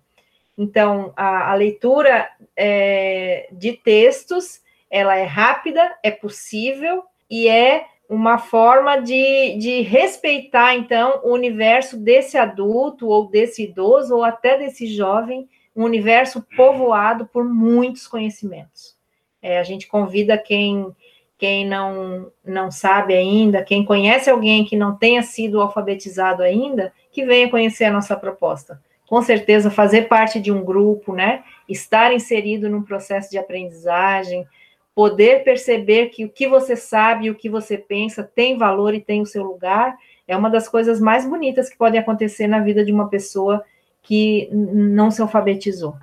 Então, 0.59 1.13
a, 1.17 1.53
a 1.53 1.55
leitura 1.55 2.29
é, 2.55 3.49
de 3.51 3.73
textos, 3.73 4.61
ela 4.91 5.17
é 5.17 5.25
rápida, 5.25 5.97
é 6.03 6.11
possível 6.11 7.05
e 7.31 7.49
é 7.49 7.87
uma 8.09 8.39
forma 8.39 8.99
de, 9.01 9.57
de 9.59 9.81
respeitar, 9.81 10.75
então, 10.75 11.21
o 11.25 11.33
universo 11.33 11.97
desse 11.97 12.37
adulto, 12.37 13.09
ou 13.09 13.29
desse 13.29 13.65
idoso, 13.65 14.15
ou 14.15 14.25
até 14.25 14.59
desse 14.59 14.87
jovem, 14.87 15.49
um 15.75 15.85
universo 15.85 16.45
povoado 16.57 17.27
por 17.27 17.45
muitos 17.45 18.07
conhecimentos. 18.07 18.95
É, 19.43 19.59
a 19.59 19.63
gente 19.63 19.87
convida 19.87 20.39
quem, 20.39 20.95
quem 21.39 21.67
não, 21.67 22.31
não 22.45 22.71
sabe 22.71 23.15
ainda, 23.15 23.63
quem 23.63 23.85
conhece 23.85 24.31
alguém 24.31 24.65
que 24.65 24.77
não 24.77 24.97
tenha 24.97 25.23
sido 25.23 25.61
alfabetizado 25.61 26.43
ainda, 26.43 26.93
que 27.11 27.25
venha 27.25 27.51
conhecer 27.51 27.85
a 27.85 27.93
nossa 27.93 28.17
proposta 28.17 28.81
com 29.07 29.23
certeza 29.23 29.71
fazer 29.71 30.09
parte 30.09 30.41
de 30.41 30.51
um 30.51 30.65
grupo, 30.65 31.13
né? 31.13 31.45
Estar 31.69 32.13
inserido 32.13 32.69
num 32.69 32.83
processo 32.83 33.31
de 33.31 33.39
aprendizagem, 33.39 34.47
poder 34.95 35.43
perceber 35.43 36.07
que 36.07 36.25
o 36.25 36.31
que 36.31 36.49
você 36.49 36.77
sabe 36.77 37.27
e 37.27 37.31
o 37.31 37.35
que 37.35 37.49
você 37.49 37.77
pensa 37.77 38.23
tem 38.23 38.57
valor 38.57 38.95
e 38.95 39.01
tem 39.01 39.21
o 39.21 39.27
seu 39.27 39.43
lugar, 39.43 39.97
é 40.27 40.37
uma 40.37 40.49
das 40.49 40.69
coisas 40.69 41.01
mais 41.01 41.29
bonitas 41.29 41.69
que 41.69 41.77
podem 41.77 42.01
acontecer 42.01 42.47
na 42.47 42.61
vida 42.61 42.85
de 42.85 42.93
uma 42.93 43.09
pessoa 43.09 43.65
que 44.03 44.49
não 44.53 45.11
se 45.11 45.21
alfabetizou. 45.21 45.97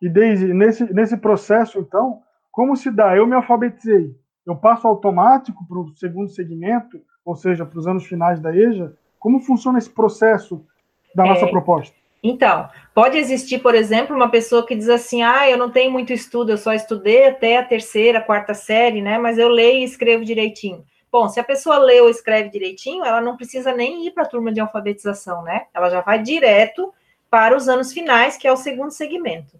E 0.00 0.08
Daisy, 0.08 0.52
nesse, 0.52 0.92
nesse 0.92 1.16
processo, 1.16 1.78
então, 1.78 2.22
como 2.50 2.76
se 2.76 2.90
dá? 2.90 3.16
Eu 3.16 3.26
me 3.26 3.34
alfabetizei, 3.34 4.14
eu 4.46 4.56
passo 4.56 4.88
automático 4.88 5.64
para 5.66 5.78
o 5.78 5.94
segundo 5.94 6.30
segmento, 6.30 7.00
ou 7.24 7.36
seja, 7.36 7.66
para 7.66 7.78
os 7.78 7.86
anos 7.86 8.06
finais 8.06 8.40
da 8.40 8.54
EJA? 8.54 8.94
Como 9.18 9.40
funciona 9.40 9.78
esse 9.78 9.90
processo 9.90 10.64
da 11.14 11.26
nossa 11.26 11.44
é, 11.44 11.50
proposta? 11.50 11.94
Então, 12.22 12.68
pode 12.94 13.16
existir, 13.16 13.58
por 13.60 13.74
exemplo, 13.74 14.14
uma 14.14 14.30
pessoa 14.30 14.66
que 14.66 14.74
diz 14.74 14.88
assim: 14.88 15.22
ah, 15.22 15.48
eu 15.48 15.56
não 15.56 15.70
tenho 15.70 15.90
muito 15.90 16.12
estudo, 16.12 16.50
eu 16.50 16.58
só 16.58 16.72
estudei 16.72 17.26
até 17.26 17.56
a 17.56 17.64
terceira, 17.64 18.20
quarta 18.20 18.54
série, 18.54 19.00
né? 19.00 19.18
Mas 19.18 19.38
eu 19.38 19.48
leio 19.48 19.80
e 19.80 19.84
escrevo 19.84 20.24
direitinho. 20.24 20.84
Bom, 21.10 21.28
se 21.28 21.40
a 21.40 21.44
pessoa 21.44 21.78
lê 21.78 22.00
ou 22.00 22.10
escreve 22.10 22.50
direitinho, 22.50 23.04
ela 23.04 23.20
não 23.20 23.36
precisa 23.36 23.72
nem 23.72 24.06
ir 24.06 24.10
para 24.10 24.24
a 24.24 24.28
turma 24.28 24.52
de 24.52 24.60
alfabetização, 24.60 25.42
né? 25.42 25.66
Ela 25.72 25.88
já 25.88 26.00
vai 26.00 26.22
direto 26.22 26.92
para 27.30 27.56
os 27.56 27.68
anos 27.68 27.92
finais, 27.92 28.36
que 28.36 28.46
é 28.46 28.52
o 28.52 28.56
segundo 28.56 28.90
segmento. 28.90 29.58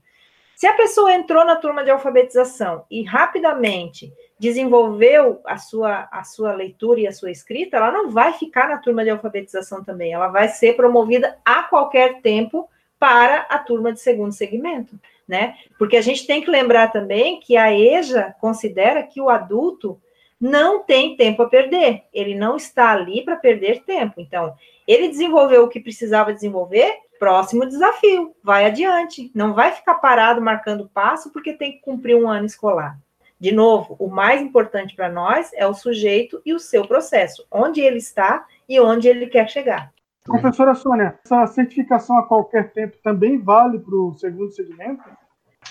Se 0.55 0.67
a 0.67 0.75
pessoa 0.75 1.13
entrou 1.13 1.45
na 1.45 1.57
turma 1.57 1.85
de 1.85 1.91
alfabetização 1.91 2.85
e 2.91 3.03
rapidamente 3.05 4.13
desenvolveu 4.39 5.41
a 5.45 5.59
sua, 5.59 6.09
a 6.13 6.23
sua 6.23 6.53
leitura 6.53 7.01
e 7.01 7.07
a 7.07 7.13
sua 7.13 7.31
escrita, 7.31 7.77
ela 7.77 7.91
não 7.91 8.11
vai 8.11 8.33
ficar 8.33 8.69
na 8.69 8.79
turma 8.79 9.03
de 9.03 9.11
alfabetização 9.11 9.83
também, 9.83 10.13
ela 10.13 10.29
vai 10.29 10.49
ser 10.49 10.77
promovida 10.77 11.37
a 11.45 11.65
qualquer 11.65 12.21
tempo 12.21 12.69
para 12.99 13.41
a 13.49 13.59
turma 13.59 13.93
de 13.93 14.01
segundo 14.01 14.33
segmento, 14.33 14.99
né? 15.27 15.57
Porque 15.79 15.97
a 15.97 16.03
gente 16.03 16.27
tem 16.27 16.43
que 16.43 16.51
lembrar 16.51 16.91
também 16.93 17.41
que 17.41 17.57
a 17.57 17.73
EJA 17.73 18.35
considera 18.41 19.03
que 19.03 19.21
o 19.21 19.29
adulto 19.29 20.01
não 20.41 20.85
tem 20.85 21.17
tempo 21.17 21.43
a 21.43 21.49
perder, 21.49 22.05
ele 22.13 22.35
não 22.35 22.57
está 22.57 22.93
ali 22.93 23.25
para 23.25 23.37
perder 23.37 23.83
tempo. 23.83 24.21
Então, 24.21 24.55
ele 24.87 25.09
desenvolveu 25.09 25.65
o 25.65 25.69
que 25.69 25.81
precisava 25.81 26.33
desenvolver, 26.33 26.97
próximo 27.19 27.67
desafio, 27.67 28.35
vai 28.43 28.65
adiante, 28.65 29.31
não 29.35 29.53
vai 29.53 29.73
ficar 29.73 29.97
parado 29.97 30.41
marcando 30.41 30.89
passo 30.95 31.33
porque 31.33 31.53
tem 31.53 31.73
que 31.73 31.81
cumprir 31.81 32.17
um 32.17 32.29
ano 32.29 32.47
escolar. 32.47 32.97
De 33.41 33.53
novo, 33.53 33.95
o 34.01 34.09
mais 34.09 34.43
importante 34.43 34.97
para 34.97 35.09
nós 35.09 35.51
é 35.55 35.67
o 35.67 35.75
sujeito 35.75 36.43
e 36.45 36.53
o 36.53 36.59
seu 36.59 36.87
processo, 36.87 37.47
onde 37.51 37.81
ele 37.81 37.99
está 37.99 38.45
e 38.69 38.81
onde 38.81 39.07
ele 39.07 39.29
quer 39.29 39.49
chegar. 39.49 39.93
Professora 40.25 40.75
Sônia, 40.75 41.19
essa 41.25 41.47
certificação 41.47 42.19
a 42.19 42.27
qualquer 42.27 42.73
tempo 42.73 42.97
também 43.03 43.39
vale 43.39 43.79
para 43.79 43.95
o 43.95 44.15
segundo 44.19 44.53
segmento? 44.53 45.03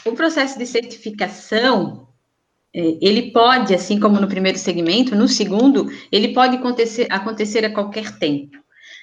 O 0.06 0.14
processo 0.14 0.58
de 0.58 0.66
certificação, 0.66 2.08
é, 2.74 2.98
ele 3.02 3.32
pode, 3.32 3.76
assim 3.76 4.00
como 4.00 4.20
no 4.20 4.28
primeiro 4.28 4.58
segmento, 4.58 5.16
no 5.16 5.28
segundo, 5.28 5.88
ele 6.12 6.34
pode 6.34 6.56
acontecer, 6.56 7.08
acontecer 7.12 7.66
a 7.66 7.74
qualquer 7.74 8.18
tempo, 8.18 8.58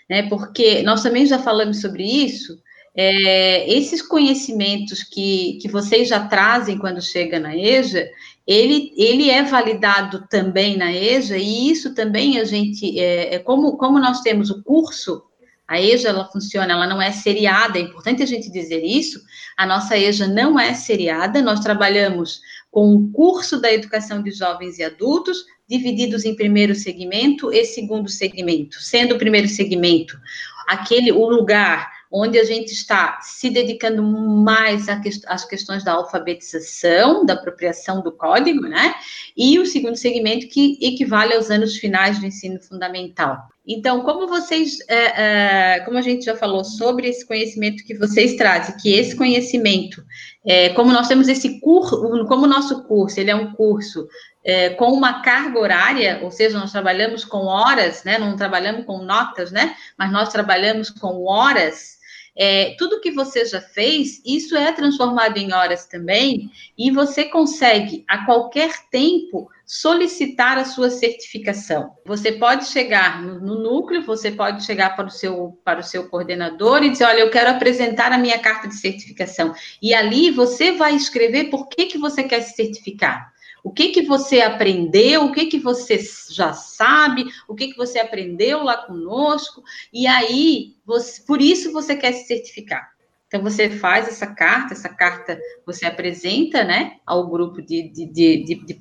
né? 0.08 0.28
Porque 0.28 0.82
nós 0.82 1.02
também 1.02 1.24
já 1.24 1.38
falamos 1.38 1.80
sobre 1.80 2.02
isso, 2.02 2.58
é, 2.96 3.68
esses 3.72 4.00
conhecimentos 4.00 5.02
que, 5.02 5.58
que 5.60 5.68
vocês 5.68 6.08
já 6.08 6.26
trazem 6.26 6.78
quando 6.78 7.02
chega 7.02 7.40
na 7.40 7.56
EJA, 7.56 8.08
ele, 8.46 8.92
ele 8.96 9.30
é 9.30 9.42
validado 9.42 10.26
também 10.28 10.76
na 10.76 10.92
EJA, 10.92 11.38
e 11.38 11.70
isso 11.70 11.94
também 11.94 12.38
a 12.38 12.44
gente, 12.44 12.98
é, 12.98 13.34
é 13.34 13.38
como, 13.38 13.76
como 13.76 13.98
nós 13.98 14.20
temos 14.20 14.50
o 14.50 14.62
curso, 14.62 15.22
a 15.66 15.80
EJA 15.80 16.10
ela 16.10 16.30
funciona, 16.30 16.72
ela 16.72 16.86
não 16.86 17.00
é 17.00 17.10
seriada, 17.10 17.78
é 17.78 17.82
importante 17.82 18.22
a 18.22 18.26
gente 18.26 18.50
dizer 18.50 18.84
isso, 18.84 19.20
a 19.56 19.66
nossa 19.66 19.96
EJA 19.96 20.26
não 20.26 20.60
é 20.60 20.74
seriada, 20.74 21.40
nós 21.40 21.60
trabalhamos 21.60 22.40
com 22.70 22.94
o 22.94 23.10
curso 23.12 23.60
da 23.60 23.72
educação 23.72 24.22
de 24.22 24.30
jovens 24.30 24.78
e 24.78 24.82
adultos, 24.84 25.38
divididos 25.66 26.26
em 26.26 26.36
primeiro 26.36 26.74
segmento 26.74 27.50
e 27.50 27.64
segundo 27.64 28.10
segmento, 28.10 28.78
sendo 28.80 29.14
o 29.14 29.18
primeiro 29.18 29.48
segmento 29.48 30.18
aquele 30.66 31.12
o 31.12 31.28
lugar 31.28 31.92
onde 32.16 32.38
a 32.38 32.44
gente 32.44 32.72
está 32.72 33.18
se 33.20 33.50
dedicando 33.50 34.00
mais 34.00 34.86
às 35.26 35.44
questões 35.44 35.82
da 35.82 35.94
alfabetização, 35.94 37.26
da 37.26 37.34
apropriação 37.34 38.00
do 38.02 38.12
código, 38.12 38.68
né? 38.68 38.94
E 39.36 39.58
o 39.58 39.66
segundo 39.66 39.96
segmento 39.96 40.46
que 40.46 40.78
equivale 40.80 41.34
aos 41.34 41.50
anos 41.50 41.76
finais 41.76 42.20
do 42.20 42.26
ensino 42.26 42.60
fundamental. 42.60 43.48
Então, 43.66 44.02
como 44.02 44.28
vocês, 44.28 44.78
é, 44.88 45.74
é, 45.76 45.80
como 45.80 45.98
a 45.98 46.02
gente 46.02 46.24
já 46.24 46.36
falou 46.36 46.62
sobre 46.62 47.08
esse 47.08 47.26
conhecimento 47.26 47.82
que 47.82 47.96
vocês 47.96 48.36
trazem, 48.36 48.76
que 48.76 48.94
esse 48.94 49.16
conhecimento, 49.16 50.04
é, 50.46 50.68
como 50.68 50.92
nós 50.92 51.08
temos 51.08 51.26
esse 51.26 51.58
curso, 51.60 51.96
como 52.26 52.44
o 52.44 52.48
nosso 52.48 52.84
curso, 52.84 53.18
ele 53.18 53.30
é 53.30 53.34
um 53.34 53.54
curso 53.54 54.06
é, 54.44 54.70
com 54.70 54.92
uma 54.92 55.22
carga 55.22 55.58
horária, 55.58 56.20
ou 56.22 56.30
seja, 56.30 56.58
nós 56.58 56.70
trabalhamos 56.70 57.24
com 57.24 57.46
horas, 57.46 58.04
né? 58.04 58.18
Não 58.18 58.36
trabalhamos 58.36 58.84
com 58.84 58.98
notas, 58.98 59.50
né? 59.50 59.74
Mas 59.98 60.12
nós 60.12 60.28
trabalhamos 60.28 60.90
com 60.90 61.24
horas. 61.24 62.03
É, 62.36 62.74
tudo 62.76 63.00
que 63.00 63.12
você 63.12 63.44
já 63.44 63.60
fez, 63.60 64.20
isso 64.24 64.56
é 64.56 64.72
transformado 64.72 65.36
em 65.36 65.52
horas 65.52 65.86
também, 65.86 66.50
e 66.76 66.90
você 66.90 67.24
consegue, 67.24 68.04
a 68.08 68.24
qualquer 68.24 68.72
tempo, 68.90 69.48
solicitar 69.66 70.58
a 70.58 70.64
sua 70.64 70.90
certificação. 70.90 71.92
Você 72.04 72.32
pode 72.32 72.66
chegar 72.66 73.22
no, 73.22 73.40
no, 73.40 73.62
núcleo, 73.62 74.02
você 74.02 74.30
pode 74.30 74.64
chegar 74.64 74.94
para 74.94 75.06
o, 75.06 75.10
seu, 75.10 75.58
para 75.64 75.80
o 75.80 75.82
seu 75.82 76.08
coordenador 76.08 76.82
e 76.82 76.90
dizer, 76.90 77.04
olha, 77.04 77.20
eu 77.20 77.30
quero 77.30 77.50
apresentar 77.50 78.12
a 78.12 78.18
minha 78.18 78.38
carta 78.38 78.68
de 78.68 78.74
certificação. 78.74 79.54
E 79.80 79.94
ali 79.94 80.30
você 80.30 80.72
vai 80.72 80.94
escrever 80.94 81.44
por 81.44 81.68
que, 81.68 81.86
que 81.86 81.98
você 81.98 82.24
quer 82.24 82.42
se 82.42 82.54
certificar. 82.54 83.33
O 83.64 83.72
que 83.72 83.88
que 83.88 84.02
você 84.02 84.42
aprendeu, 84.42 85.24
o 85.24 85.32
que 85.32 85.46
que 85.46 85.58
você 85.58 85.98
já 86.30 86.52
sabe, 86.52 87.24
o 87.48 87.54
que 87.54 87.68
que 87.68 87.76
você 87.78 87.98
aprendeu 87.98 88.62
lá 88.62 88.76
conosco, 88.76 89.64
e 89.90 90.06
aí, 90.06 90.76
você, 90.84 91.22
por 91.22 91.40
isso 91.40 91.72
você 91.72 91.96
quer 91.96 92.12
se 92.12 92.26
certificar. 92.26 92.92
Então, 93.26 93.42
você 93.42 93.70
faz 93.70 94.06
essa 94.06 94.26
carta, 94.26 94.74
essa 94.74 94.90
carta 94.90 95.40
você 95.64 95.86
apresenta, 95.86 96.62
né, 96.62 96.98
ao 97.06 97.26
grupo 97.26 97.62
de, 97.62 97.88
de, 97.88 98.06
de, 98.06 98.44
de, 98.44 98.54
de 98.66 98.74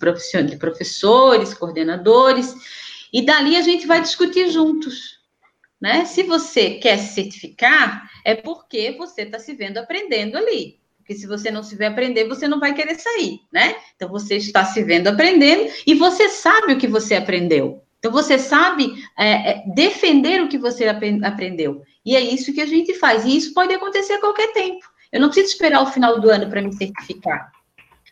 professores, 0.58 1.54
coordenadores, 1.54 2.54
e 3.14 3.22
dali 3.22 3.56
a 3.56 3.62
gente 3.62 3.88
vai 3.88 4.02
discutir 4.02 4.50
juntos, 4.50 5.20
né? 5.80 6.04
Se 6.04 6.24
você 6.24 6.72
quer 6.72 6.98
se 6.98 7.14
certificar, 7.14 8.10
é 8.26 8.36
porque 8.36 8.92
você 8.98 9.22
está 9.22 9.40
se 9.40 9.54
vendo 9.54 9.78
aprendendo 9.78 10.38
ali. 10.38 10.83
Porque 11.04 11.16
se 11.16 11.28
você 11.28 11.52
não 11.52 11.62
se 11.62 11.76
vê 11.76 11.86
aprender, 11.86 12.30
você 12.30 12.48
não 12.48 12.62
vai 12.62 12.74
querer 12.74 12.96
sair, 12.96 13.42
né? 13.52 13.76
Então 13.94 14.08
você 14.08 14.38
está 14.38 14.64
se 14.64 14.82
vendo 14.82 15.10
aprendendo 15.10 15.70
e 15.86 15.94
você 15.94 16.30
sabe 16.30 16.72
o 16.72 16.78
que 16.78 16.88
você 16.88 17.16
aprendeu. 17.16 17.84
Então 18.00 18.10
você 18.10 18.40
sabe 18.40 18.94
é, 19.20 19.52
é, 19.52 19.64
defender 19.76 20.42
o 20.42 20.48
que 20.48 20.58
você 20.58 20.86
aprendeu. 20.88 21.82
E 22.06 22.16
é 22.16 22.22
isso 22.22 22.54
que 22.54 22.62
a 22.62 22.66
gente 22.66 22.94
faz. 22.94 23.26
E 23.26 23.36
isso 23.36 23.54
pode 23.54 23.74
acontecer 23.74 24.14
a 24.14 24.22
qualquer 24.22 24.54
tempo. 24.54 24.86
Eu 25.12 25.20
não 25.20 25.28
preciso 25.28 25.54
esperar 25.54 25.82
o 25.82 25.92
final 25.92 26.22
do 26.22 26.30
ano 26.30 26.50
para 26.50 26.62
me 26.62 26.74
certificar. 26.74 27.52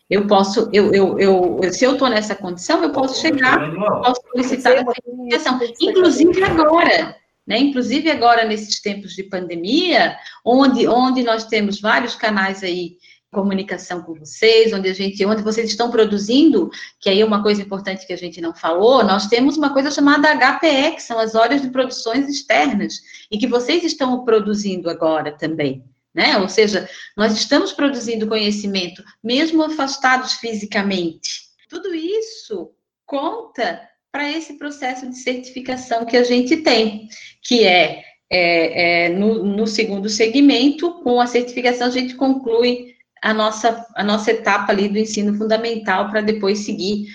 Eu 0.10 0.28
posso, 0.28 0.70
eu, 0.74 0.94
eu, 0.94 1.18
eu, 1.18 1.60
se 1.72 1.86
eu 1.86 1.94
estou 1.94 2.10
nessa 2.10 2.36
condição, 2.36 2.84
eu 2.84 2.92
posso 2.92 3.22
chegar, 3.22 3.74
posso 4.04 4.22
solicitar 4.34 4.74
a 4.74 4.84
certificação. 4.84 5.60
Inclusive 5.80 6.44
agora, 6.44 7.16
né? 7.52 7.58
Inclusive 7.58 8.10
agora 8.10 8.46
nesses 8.46 8.80
tempos 8.80 9.14
de 9.14 9.24
pandemia, 9.24 10.16
onde, 10.44 10.88
onde 10.88 11.22
nós 11.22 11.44
temos 11.44 11.82
vários 11.82 12.16
canais 12.16 12.64
aí 12.64 12.96
comunicação 13.30 14.02
com 14.04 14.14
vocês, 14.14 14.72
onde 14.72 14.88
a 14.88 14.94
gente, 14.94 15.26
onde 15.26 15.42
vocês 15.42 15.70
estão 15.70 15.92
produzindo, 15.92 16.70
que 16.98 17.10
aí 17.10 17.20
é 17.20 17.26
uma 17.26 17.44
coisa 17.44 17.62
importante 17.62 18.08
que 18.08 18.14
a 18.14 18.18
gente 18.18 18.40
não 18.40 18.54
falou, 18.54 19.04
nós 19.04 19.28
temos 19.28 19.58
uma 19.58 19.74
coisa 19.74 19.92
chamada 19.92 20.34
HPE, 20.34 20.96
que 20.96 21.04
são 21.04 21.20
as 21.20 21.36
horas 21.36 21.62
de 21.62 21.70
produções 21.70 22.30
externas, 22.30 23.02
e 23.30 23.38
que 23.38 23.48
vocês 23.48 23.84
estão 23.84 24.24
produzindo 24.24 24.90
agora 24.90 25.34
também. 25.38 25.84
Né? 26.14 26.38
Ou 26.38 26.48
seja, 26.48 26.90
nós 27.18 27.34
estamos 27.34 27.74
produzindo 27.74 28.28
conhecimento, 28.28 29.04
mesmo 29.22 29.62
afastados 29.62 30.34
fisicamente. 30.36 31.42
Tudo 31.70 31.94
isso 31.94 32.72
conta 33.06 33.91
para 34.12 34.30
esse 34.30 34.54
processo 34.54 35.08
de 35.08 35.18
certificação 35.18 36.06
que 36.06 36.18
a 36.18 36.24
gente 36.24 36.58
tem, 36.58 37.08
que 37.42 37.64
é, 37.64 38.04
é, 38.30 39.06
é 39.06 39.10
no, 39.10 39.44
no, 39.44 39.66
segundo 39.66 40.10
segmento, 40.10 41.02
com 41.04 41.22
a 41.22 41.28
certificação 41.28 41.88
a 41.88 41.92
gente 41.92 42.16
conclui 42.16 42.96
a 43.24 43.34
nossa, 43.34 43.86
a 43.96 44.04
nossa 44.04 44.32
etapa 44.32 44.72
ali 44.72 44.90
do 44.90 44.98
ensino 44.98 45.38
fundamental 45.38 46.10
para 46.10 46.22
depois 46.22 46.60
seguir 46.60 47.08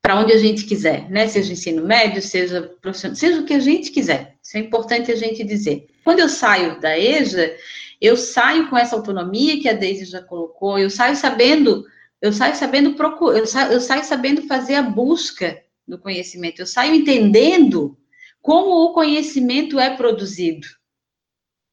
para 0.00 0.18
onde 0.18 0.32
a 0.32 0.38
gente 0.38 0.64
quiser, 0.64 1.10
né? 1.10 1.28
Seja 1.28 1.52
ensino 1.52 1.84
médio, 1.84 2.22
seja 2.22 2.62
profissional, 2.80 3.16
seja 3.16 3.40
o 3.40 3.44
que 3.44 3.52
a 3.52 3.60
gente 3.60 3.90
quiser. 3.90 4.36
Isso 4.42 4.56
é 4.56 4.60
importante 4.60 5.12
a 5.12 5.16
gente 5.16 5.44
dizer. 5.44 5.86
Quando 6.02 6.20
eu 6.20 6.28
saio 6.30 6.80
da 6.80 6.98
EJA, 6.98 7.54
eu 8.00 8.16
saio 8.16 8.70
com 8.70 8.78
essa 8.78 8.96
autonomia 8.96 9.60
que 9.60 9.68
a 9.68 9.74
Deise 9.74 10.06
já 10.06 10.22
colocou, 10.22 10.78
eu 10.78 10.88
saio 10.88 11.14
sabendo, 11.14 11.84
eu 12.22 12.32
saio 12.32 12.54
sabendo 12.54 12.94
procurar, 12.94 13.38
eu 13.38 13.44
eu 13.70 13.80
saio 13.80 14.04
sabendo 14.04 14.42
fazer 14.42 14.76
a 14.76 14.82
busca 14.82 15.58
do 15.88 15.98
conhecimento. 15.98 16.60
Eu 16.60 16.66
saio 16.66 16.94
entendendo 16.94 17.96
como 18.40 18.70
o 18.84 18.92
conhecimento 18.92 19.80
é 19.80 19.96
produzido. 19.96 20.66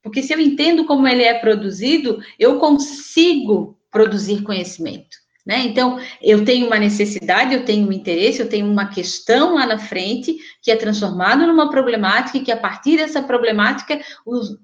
Porque 0.02 0.24
se 0.24 0.34
eu 0.34 0.40
entendo 0.40 0.86
como 0.86 1.08
ele 1.08 1.24
é 1.24 1.34
produzido, 1.40 2.22
eu 2.40 2.60
consigo 2.60 3.78
produzir 3.92 4.44
conhecimento. 4.44 5.18
Né? 5.46 5.60
Então, 5.60 6.00
eu 6.22 6.44
tenho 6.44 6.66
uma 6.66 6.80
necessidade, 6.80 7.54
eu 7.54 7.64
tenho 7.64 7.88
um 7.88 7.92
interesse, 7.92 8.40
eu 8.40 8.50
tenho 8.50 8.66
uma 8.66 8.88
questão 8.88 9.56
lá 9.56 9.66
na 9.68 9.78
frente 9.78 10.36
que 10.62 10.72
é 10.72 10.76
transformada 10.76 11.46
numa 11.46 11.70
problemática 11.70 12.38
e 12.38 12.44
que 12.44 12.52
a 12.52 12.58
partir 12.58 12.98
dessa 12.98 13.22
problemática 13.22 14.02
os, 14.26 14.58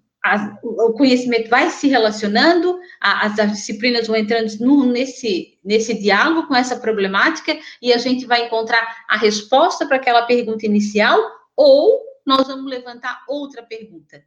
o 0.61 0.93
conhecimento 0.93 1.49
vai 1.49 1.69
se 1.71 1.87
relacionando, 1.87 2.79
as, 2.99 3.39
as 3.39 3.51
disciplinas 3.51 4.05
vão 4.05 4.15
entrando 4.15 4.51
no, 4.59 4.85
nesse, 4.85 5.57
nesse 5.63 5.95
diálogo 5.95 6.47
com 6.47 6.55
essa 6.55 6.75
problemática 6.75 7.57
e 7.81 7.91
a 7.91 7.97
gente 7.97 8.25
vai 8.25 8.45
encontrar 8.45 9.03
a 9.09 9.17
resposta 9.17 9.85
para 9.85 9.97
aquela 9.97 10.23
pergunta 10.23 10.65
inicial 10.65 11.19
ou 11.55 11.99
nós 12.25 12.47
vamos 12.47 12.69
levantar 12.69 13.23
outra 13.27 13.63
pergunta. 13.63 14.23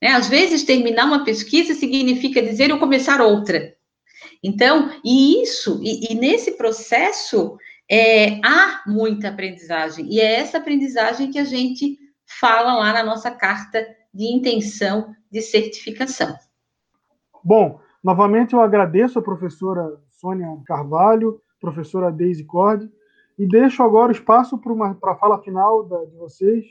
Né? 0.00 0.08
Às 0.10 0.28
vezes, 0.28 0.62
terminar 0.62 1.06
uma 1.06 1.24
pesquisa 1.24 1.74
significa 1.74 2.40
dizer 2.40 2.70
eu 2.70 2.78
começar 2.78 3.20
outra. 3.20 3.74
Então, 4.42 4.90
e 5.04 5.42
isso, 5.42 5.80
e, 5.82 6.12
e 6.12 6.14
nesse 6.14 6.52
processo, 6.52 7.56
é, 7.90 8.40
há 8.44 8.82
muita 8.86 9.28
aprendizagem, 9.28 10.06
e 10.08 10.20
é 10.20 10.34
essa 10.34 10.58
aprendizagem 10.58 11.30
que 11.30 11.38
a 11.38 11.44
gente 11.44 11.98
fala 12.40 12.74
lá 12.74 12.92
na 12.92 13.02
nossa 13.02 13.30
carta 13.30 13.84
de 14.12 14.24
intenção 14.24 15.14
de 15.30 15.40
certificação. 15.40 16.34
Bom, 17.42 17.80
novamente 18.02 18.52
eu 18.52 18.60
agradeço 18.60 19.18
a 19.18 19.22
professora 19.22 19.98
Sônia 20.20 20.46
Carvalho, 20.66 21.40
professora 21.60 22.12
Deise 22.12 22.44
Cord, 22.44 22.88
e 23.38 23.46
deixo 23.46 23.82
agora 23.82 24.12
o 24.12 24.14
espaço 24.14 24.58
para 24.58 25.12
a 25.12 25.16
fala 25.16 25.42
final 25.42 25.84
da, 25.84 26.04
de 26.04 26.16
vocês. 26.16 26.64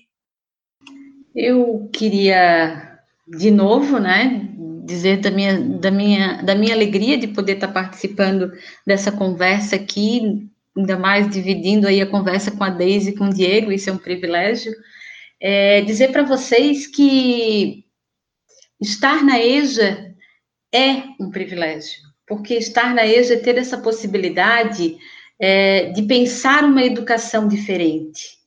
Eu 1.35 1.89
queria, 1.91 2.99
de 3.27 3.49
novo, 3.51 3.99
né, 3.99 4.49
dizer 4.85 5.17
da 5.17 5.31
minha, 5.31 5.59
da, 5.59 5.91
minha, 5.91 6.41
da 6.43 6.55
minha 6.55 6.73
alegria 6.73 7.17
de 7.17 7.27
poder 7.27 7.53
estar 7.53 7.69
participando 7.69 8.51
dessa 8.85 9.11
conversa 9.11 9.75
aqui, 9.75 10.49
ainda 10.77 10.97
mais 10.97 11.29
dividindo 11.29 11.87
aí 11.87 12.01
a 12.01 12.09
conversa 12.09 12.51
com 12.51 12.63
a 12.63 12.69
Deise 12.69 13.11
e 13.11 13.15
com 13.15 13.25
o 13.25 13.33
Diego, 13.33 13.71
isso 13.71 13.89
é 13.89 13.93
um 13.93 13.97
privilégio. 13.97 14.73
É, 15.41 15.81
dizer 15.81 16.11
para 16.11 16.23
vocês 16.23 16.85
que 16.85 17.83
Estar 18.81 19.23
na 19.23 19.39
EJA 19.39 20.11
é 20.73 21.03
um 21.19 21.29
privilégio, 21.29 22.01
porque 22.25 22.55
estar 22.55 22.95
na 22.95 23.05
EJA 23.05 23.35
é 23.35 23.37
ter 23.37 23.55
essa 23.59 23.77
possibilidade 23.77 24.97
é, 25.39 25.91
de 25.91 26.01
pensar 26.01 26.63
uma 26.63 26.83
educação 26.83 27.47
diferente. 27.47 28.39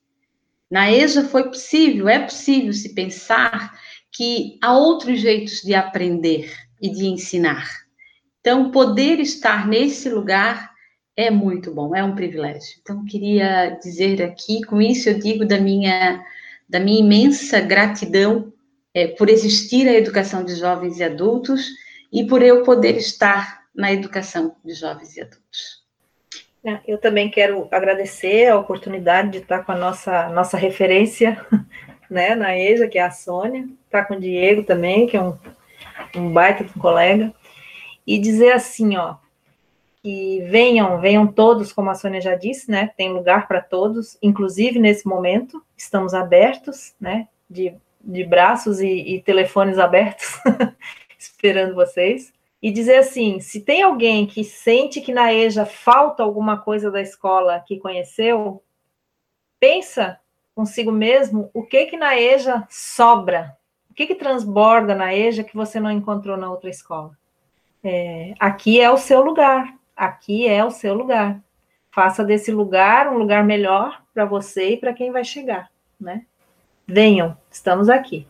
Na 0.69 0.91
EJA 0.91 1.23
foi 1.23 1.45
possível, 1.45 2.09
é 2.09 2.19
possível 2.19 2.73
se 2.73 2.95
pensar 2.95 3.79
que 4.11 4.59
há 4.61 4.77
outros 4.77 5.21
jeitos 5.21 5.61
de 5.61 5.73
aprender 5.73 6.53
e 6.83 6.91
de 6.91 7.07
ensinar. 7.07 7.71
Então, 8.41 8.73
poder 8.73 9.21
estar 9.21 9.69
nesse 9.69 10.09
lugar 10.09 10.69
é 11.17 11.31
muito 11.31 11.73
bom, 11.73 11.95
é 11.95 12.03
um 12.03 12.17
privilégio. 12.17 12.77
Então, 12.83 13.05
queria 13.05 13.79
dizer 13.81 14.21
aqui, 14.21 14.63
com 14.65 14.83
isso 14.83 15.09
eu 15.09 15.17
digo 15.17 15.47
da 15.47 15.61
minha, 15.61 16.21
da 16.75 16.81
minha 16.81 16.99
imensa 16.99 17.61
gratidão 17.61 18.53
é, 18.93 19.07
por 19.07 19.31
existir 19.31 19.87
a 19.87 19.93
educação 19.93 20.45
de 20.45 20.57
jovens 20.57 20.99
e 20.99 21.05
adultos 21.05 21.69
e 22.13 22.27
por 22.27 22.43
eu 22.43 22.65
poder 22.65 22.97
estar 22.97 23.61
na 23.73 23.93
educação 23.93 24.57
de 24.65 24.75
jovens 24.75 25.17
e 25.17 25.21
adultos. 25.21 25.85
É, 26.65 26.81
eu 26.89 26.99
também 26.99 27.31
quero 27.31 27.69
agradecer 27.71 28.49
a 28.49 28.59
oportunidade 28.59 29.31
de 29.31 29.39
estar 29.39 29.65
com 29.65 29.71
a 29.71 29.77
nossa, 29.77 30.29
nossa 30.31 30.57
referência 30.57 31.41
né, 32.11 32.35
na 32.35 32.59
EJA, 32.59 32.89
que 32.89 32.99
é 32.99 33.03
a 33.03 33.11
Sônia, 33.13 33.69
estar 33.85 34.07
com 34.07 34.15
o 34.15 34.21
Diego 34.21 34.65
também, 34.65 35.07
que 35.07 35.17
é 35.17 35.23
um, 35.23 35.39
um 36.17 36.33
baita 36.33 36.65
de 36.65 36.77
um 36.77 36.83
colega, 36.83 37.33
e 38.05 38.19
dizer 38.19 38.51
assim, 38.51 38.97
ó, 38.97 39.15
que 40.05 40.43
venham, 40.51 41.01
venham 41.01 41.27
todos, 41.27 41.73
como 41.73 41.89
a 41.89 41.95
Sônia 41.95 42.21
já 42.21 42.35
disse, 42.35 42.71
né, 42.71 42.91
tem 42.95 43.11
lugar 43.11 43.49
para 43.49 43.63
todos, 43.63 44.19
inclusive 44.23 44.79
nesse 44.79 45.09
momento, 45.09 45.65
estamos 45.75 46.13
abertos, 46.13 46.95
né, 47.01 47.27
de, 47.49 47.75
de 48.03 48.23
braços 48.23 48.81
e, 48.81 48.87
e 48.87 49.23
telefones 49.23 49.79
abertos, 49.79 50.39
esperando 51.19 51.75
vocês 51.75 52.35
e 52.61 52.71
dizer 52.71 52.97
assim: 52.97 53.41
se 53.41 53.63
tem 53.63 53.81
alguém 53.81 54.27
que 54.27 54.45
sente 54.45 55.01
que 55.01 55.13
na 55.13 55.33
EJA 55.33 55.65
falta 55.65 56.23
alguma 56.23 56.59
coisa 56.59 56.91
da 56.91 57.01
escola 57.01 57.65
que 57.67 57.79
conheceu, 57.79 58.63
pensa 59.59 60.21
consigo 60.55 60.93
mesmo 60.93 61.51
o 61.55 61.63
que 61.63 61.87
que 61.87 61.97
na 61.97 62.15
EJA 62.21 62.67
sobra, 62.69 63.57
o 63.91 63.95
que 63.95 64.07
que 64.07 64.15
transborda 64.15 64.95
na 64.95 65.15
EJA 65.15 65.45
que 65.45 65.57
você 65.57 65.81
não 65.81 65.91
encontrou 65.91 66.37
na 66.37 66.51
outra 66.51 66.69
escola. 66.69 67.17
É, 67.83 68.35
aqui 68.39 68.79
é 68.81 68.91
o 68.91 68.97
seu 68.99 69.23
lugar, 69.23 69.75
aqui 69.97 70.47
é 70.47 70.65
o 70.65 70.71
seu 70.71 70.95
lugar. 70.95 71.41
Faça 71.91 72.25
desse 72.25 72.51
lugar 72.51 73.09
um 73.09 73.19
lugar 73.19 73.45
melhor 73.45 74.03
para 74.13 74.25
você 74.25 74.71
e 74.71 74.77
para 74.77 74.93
quem 74.93 75.13
vai 75.13 75.25
chegar, 75.25 75.71
né? 76.01 76.25
Venham, 76.87 77.37
estamos 77.51 77.89
aqui. 77.89 78.27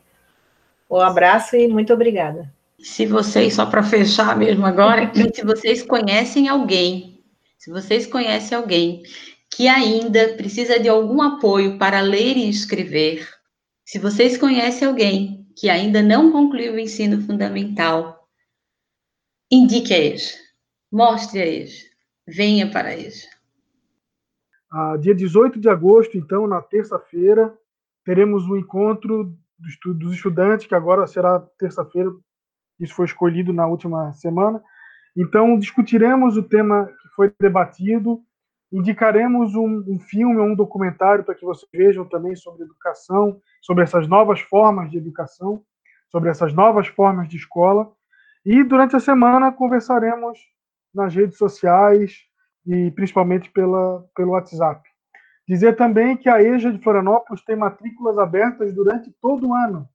Um 0.91 1.01
abraço 1.01 1.57
e 1.57 1.67
muito 1.67 1.93
obrigada 1.93 2.53
se 2.85 3.07
vocês, 3.07 3.55
só 3.55 3.65
para 3.65 3.83
fechar 3.83 4.37
mesmo 4.37 4.67
agora, 4.67 5.11
se 5.35 5.43
vocês 5.43 5.83
conhecem 5.83 6.49
alguém, 6.49 7.25
se 7.57 7.71
vocês 7.71 8.07
conhecem 8.07 8.57
alguém 8.57 9.03
que 9.51 9.67
ainda 9.69 10.35
precisa 10.35 10.79
de 10.79 10.89
algum 10.89 11.23
apoio 11.23 11.79
para 11.79 12.01
ler 12.01 12.37
e 12.37 12.49
escrever, 12.49 13.27
se 13.85 13.99
vocês 13.99 14.37
conhecem 14.37 14.87
alguém 14.87 15.47
que 15.57 15.71
ainda 15.71 16.03
não 16.03 16.31
concluiu 16.31 16.75
o 16.75 16.79
ensino 16.79 17.23
fundamental, 17.23 18.29
indique 19.51 19.95
a 19.95 19.99
EJA, 19.99 20.35
mostre 20.95 21.43
a 21.43 21.47
EJA, 21.47 21.87
venha 22.25 22.71
para 22.71 22.97
EJA. 22.97 23.27
Ah, 24.71 24.97
dia 24.97 25.13
18 25.13 25.59
de 25.59 25.69
agosto, 25.69 26.17
então, 26.17 26.47
na 26.47 26.63
terça-feira, 26.63 27.53
teremos 28.05 28.49
um 28.49 28.57
encontro 28.57 29.37
dos 29.85 30.13
estudantes, 30.13 30.69
que 30.69 30.75
agora 30.75 31.05
será 31.09 31.41
terça-feira, 31.59 32.13
isso 32.79 32.95
foi 32.95 33.07
escolhido 33.07 33.53
na 33.53 33.67
última 33.67 34.13
semana. 34.13 34.63
Então, 35.17 35.59
discutiremos 35.59 36.37
o 36.37 36.45
tema 36.45 36.87
que 36.87 37.09
foi 37.17 37.33
debatido, 37.41 38.23
indicaremos 38.73 39.57
um, 39.57 39.85
um 39.89 39.99
filme 39.99 40.37
ou 40.37 40.47
um 40.47 40.55
documentário 40.55 41.25
para 41.25 41.35
que 41.35 41.45
vocês 41.45 41.69
vejam 41.73 42.05
também 42.05 42.37
sobre 42.37 42.63
educação, 42.63 43.41
sobre 43.61 43.83
essas 43.83 44.07
novas 44.07 44.41
formas 44.41 44.93
de 44.93 44.99
educação, 44.99 45.61
sobre 46.09 46.31
essas 46.31 46.53
novas 46.53 46.87
formas 46.87 47.29
de 47.29 47.37
escola. 47.37 47.91
E 48.45 48.63
durante 48.63 48.95
a 48.95 49.01
semana 49.01 49.51
conversaremos 49.51 50.54
nas 50.95 51.15
redes 51.15 51.37
sociais 51.37 52.21
e 52.67 52.91
principalmente 52.93 53.51
pela, 53.51 54.07
pelo 54.15 54.33
WhatsApp. 54.33 54.83
Dizer 55.47 55.77
também 55.77 56.17
que 56.17 56.29
a 56.29 56.43
EJA 56.43 56.73
de 56.73 56.83
Florianópolis 56.83 57.45
tem 57.45 57.57
matrículas 57.57 58.17
abertas 58.19 58.73
durante 58.73 59.13
todo 59.21 59.49
o 59.49 59.55
ano. 59.55 59.87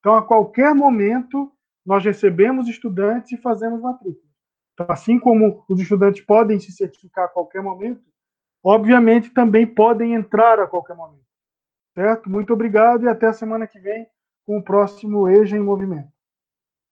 Então, 0.00 0.14
a 0.16 0.22
qualquer 0.22 0.74
momento, 0.74 1.52
nós 1.84 2.04
recebemos 2.04 2.68
estudantes 2.68 3.32
e 3.32 3.36
fazemos 3.36 3.80
matrícula. 3.80 4.26
Então, 4.74 4.86
assim 4.88 5.18
como 5.18 5.64
os 5.68 5.80
estudantes 5.80 6.24
podem 6.24 6.58
se 6.58 6.72
certificar 6.72 7.26
a 7.26 7.28
qualquer 7.28 7.62
momento, 7.62 8.02
obviamente 8.62 9.30
também 9.30 9.66
podem 9.66 10.14
entrar 10.14 10.58
a 10.58 10.66
qualquer 10.66 10.96
momento. 10.96 11.24
Certo? 11.94 12.28
Muito 12.28 12.52
obrigado 12.52 13.04
e 13.04 13.08
até 13.08 13.26
a 13.26 13.32
semana 13.32 13.66
que 13.66 13.78
vem 13.78 14.06
com 14.44 14.58
o 14.58 14.62
próximo 14.62 15.28
EJA 15.28 15.56
em 15.56 15.60
Movimento. 15.60 16.15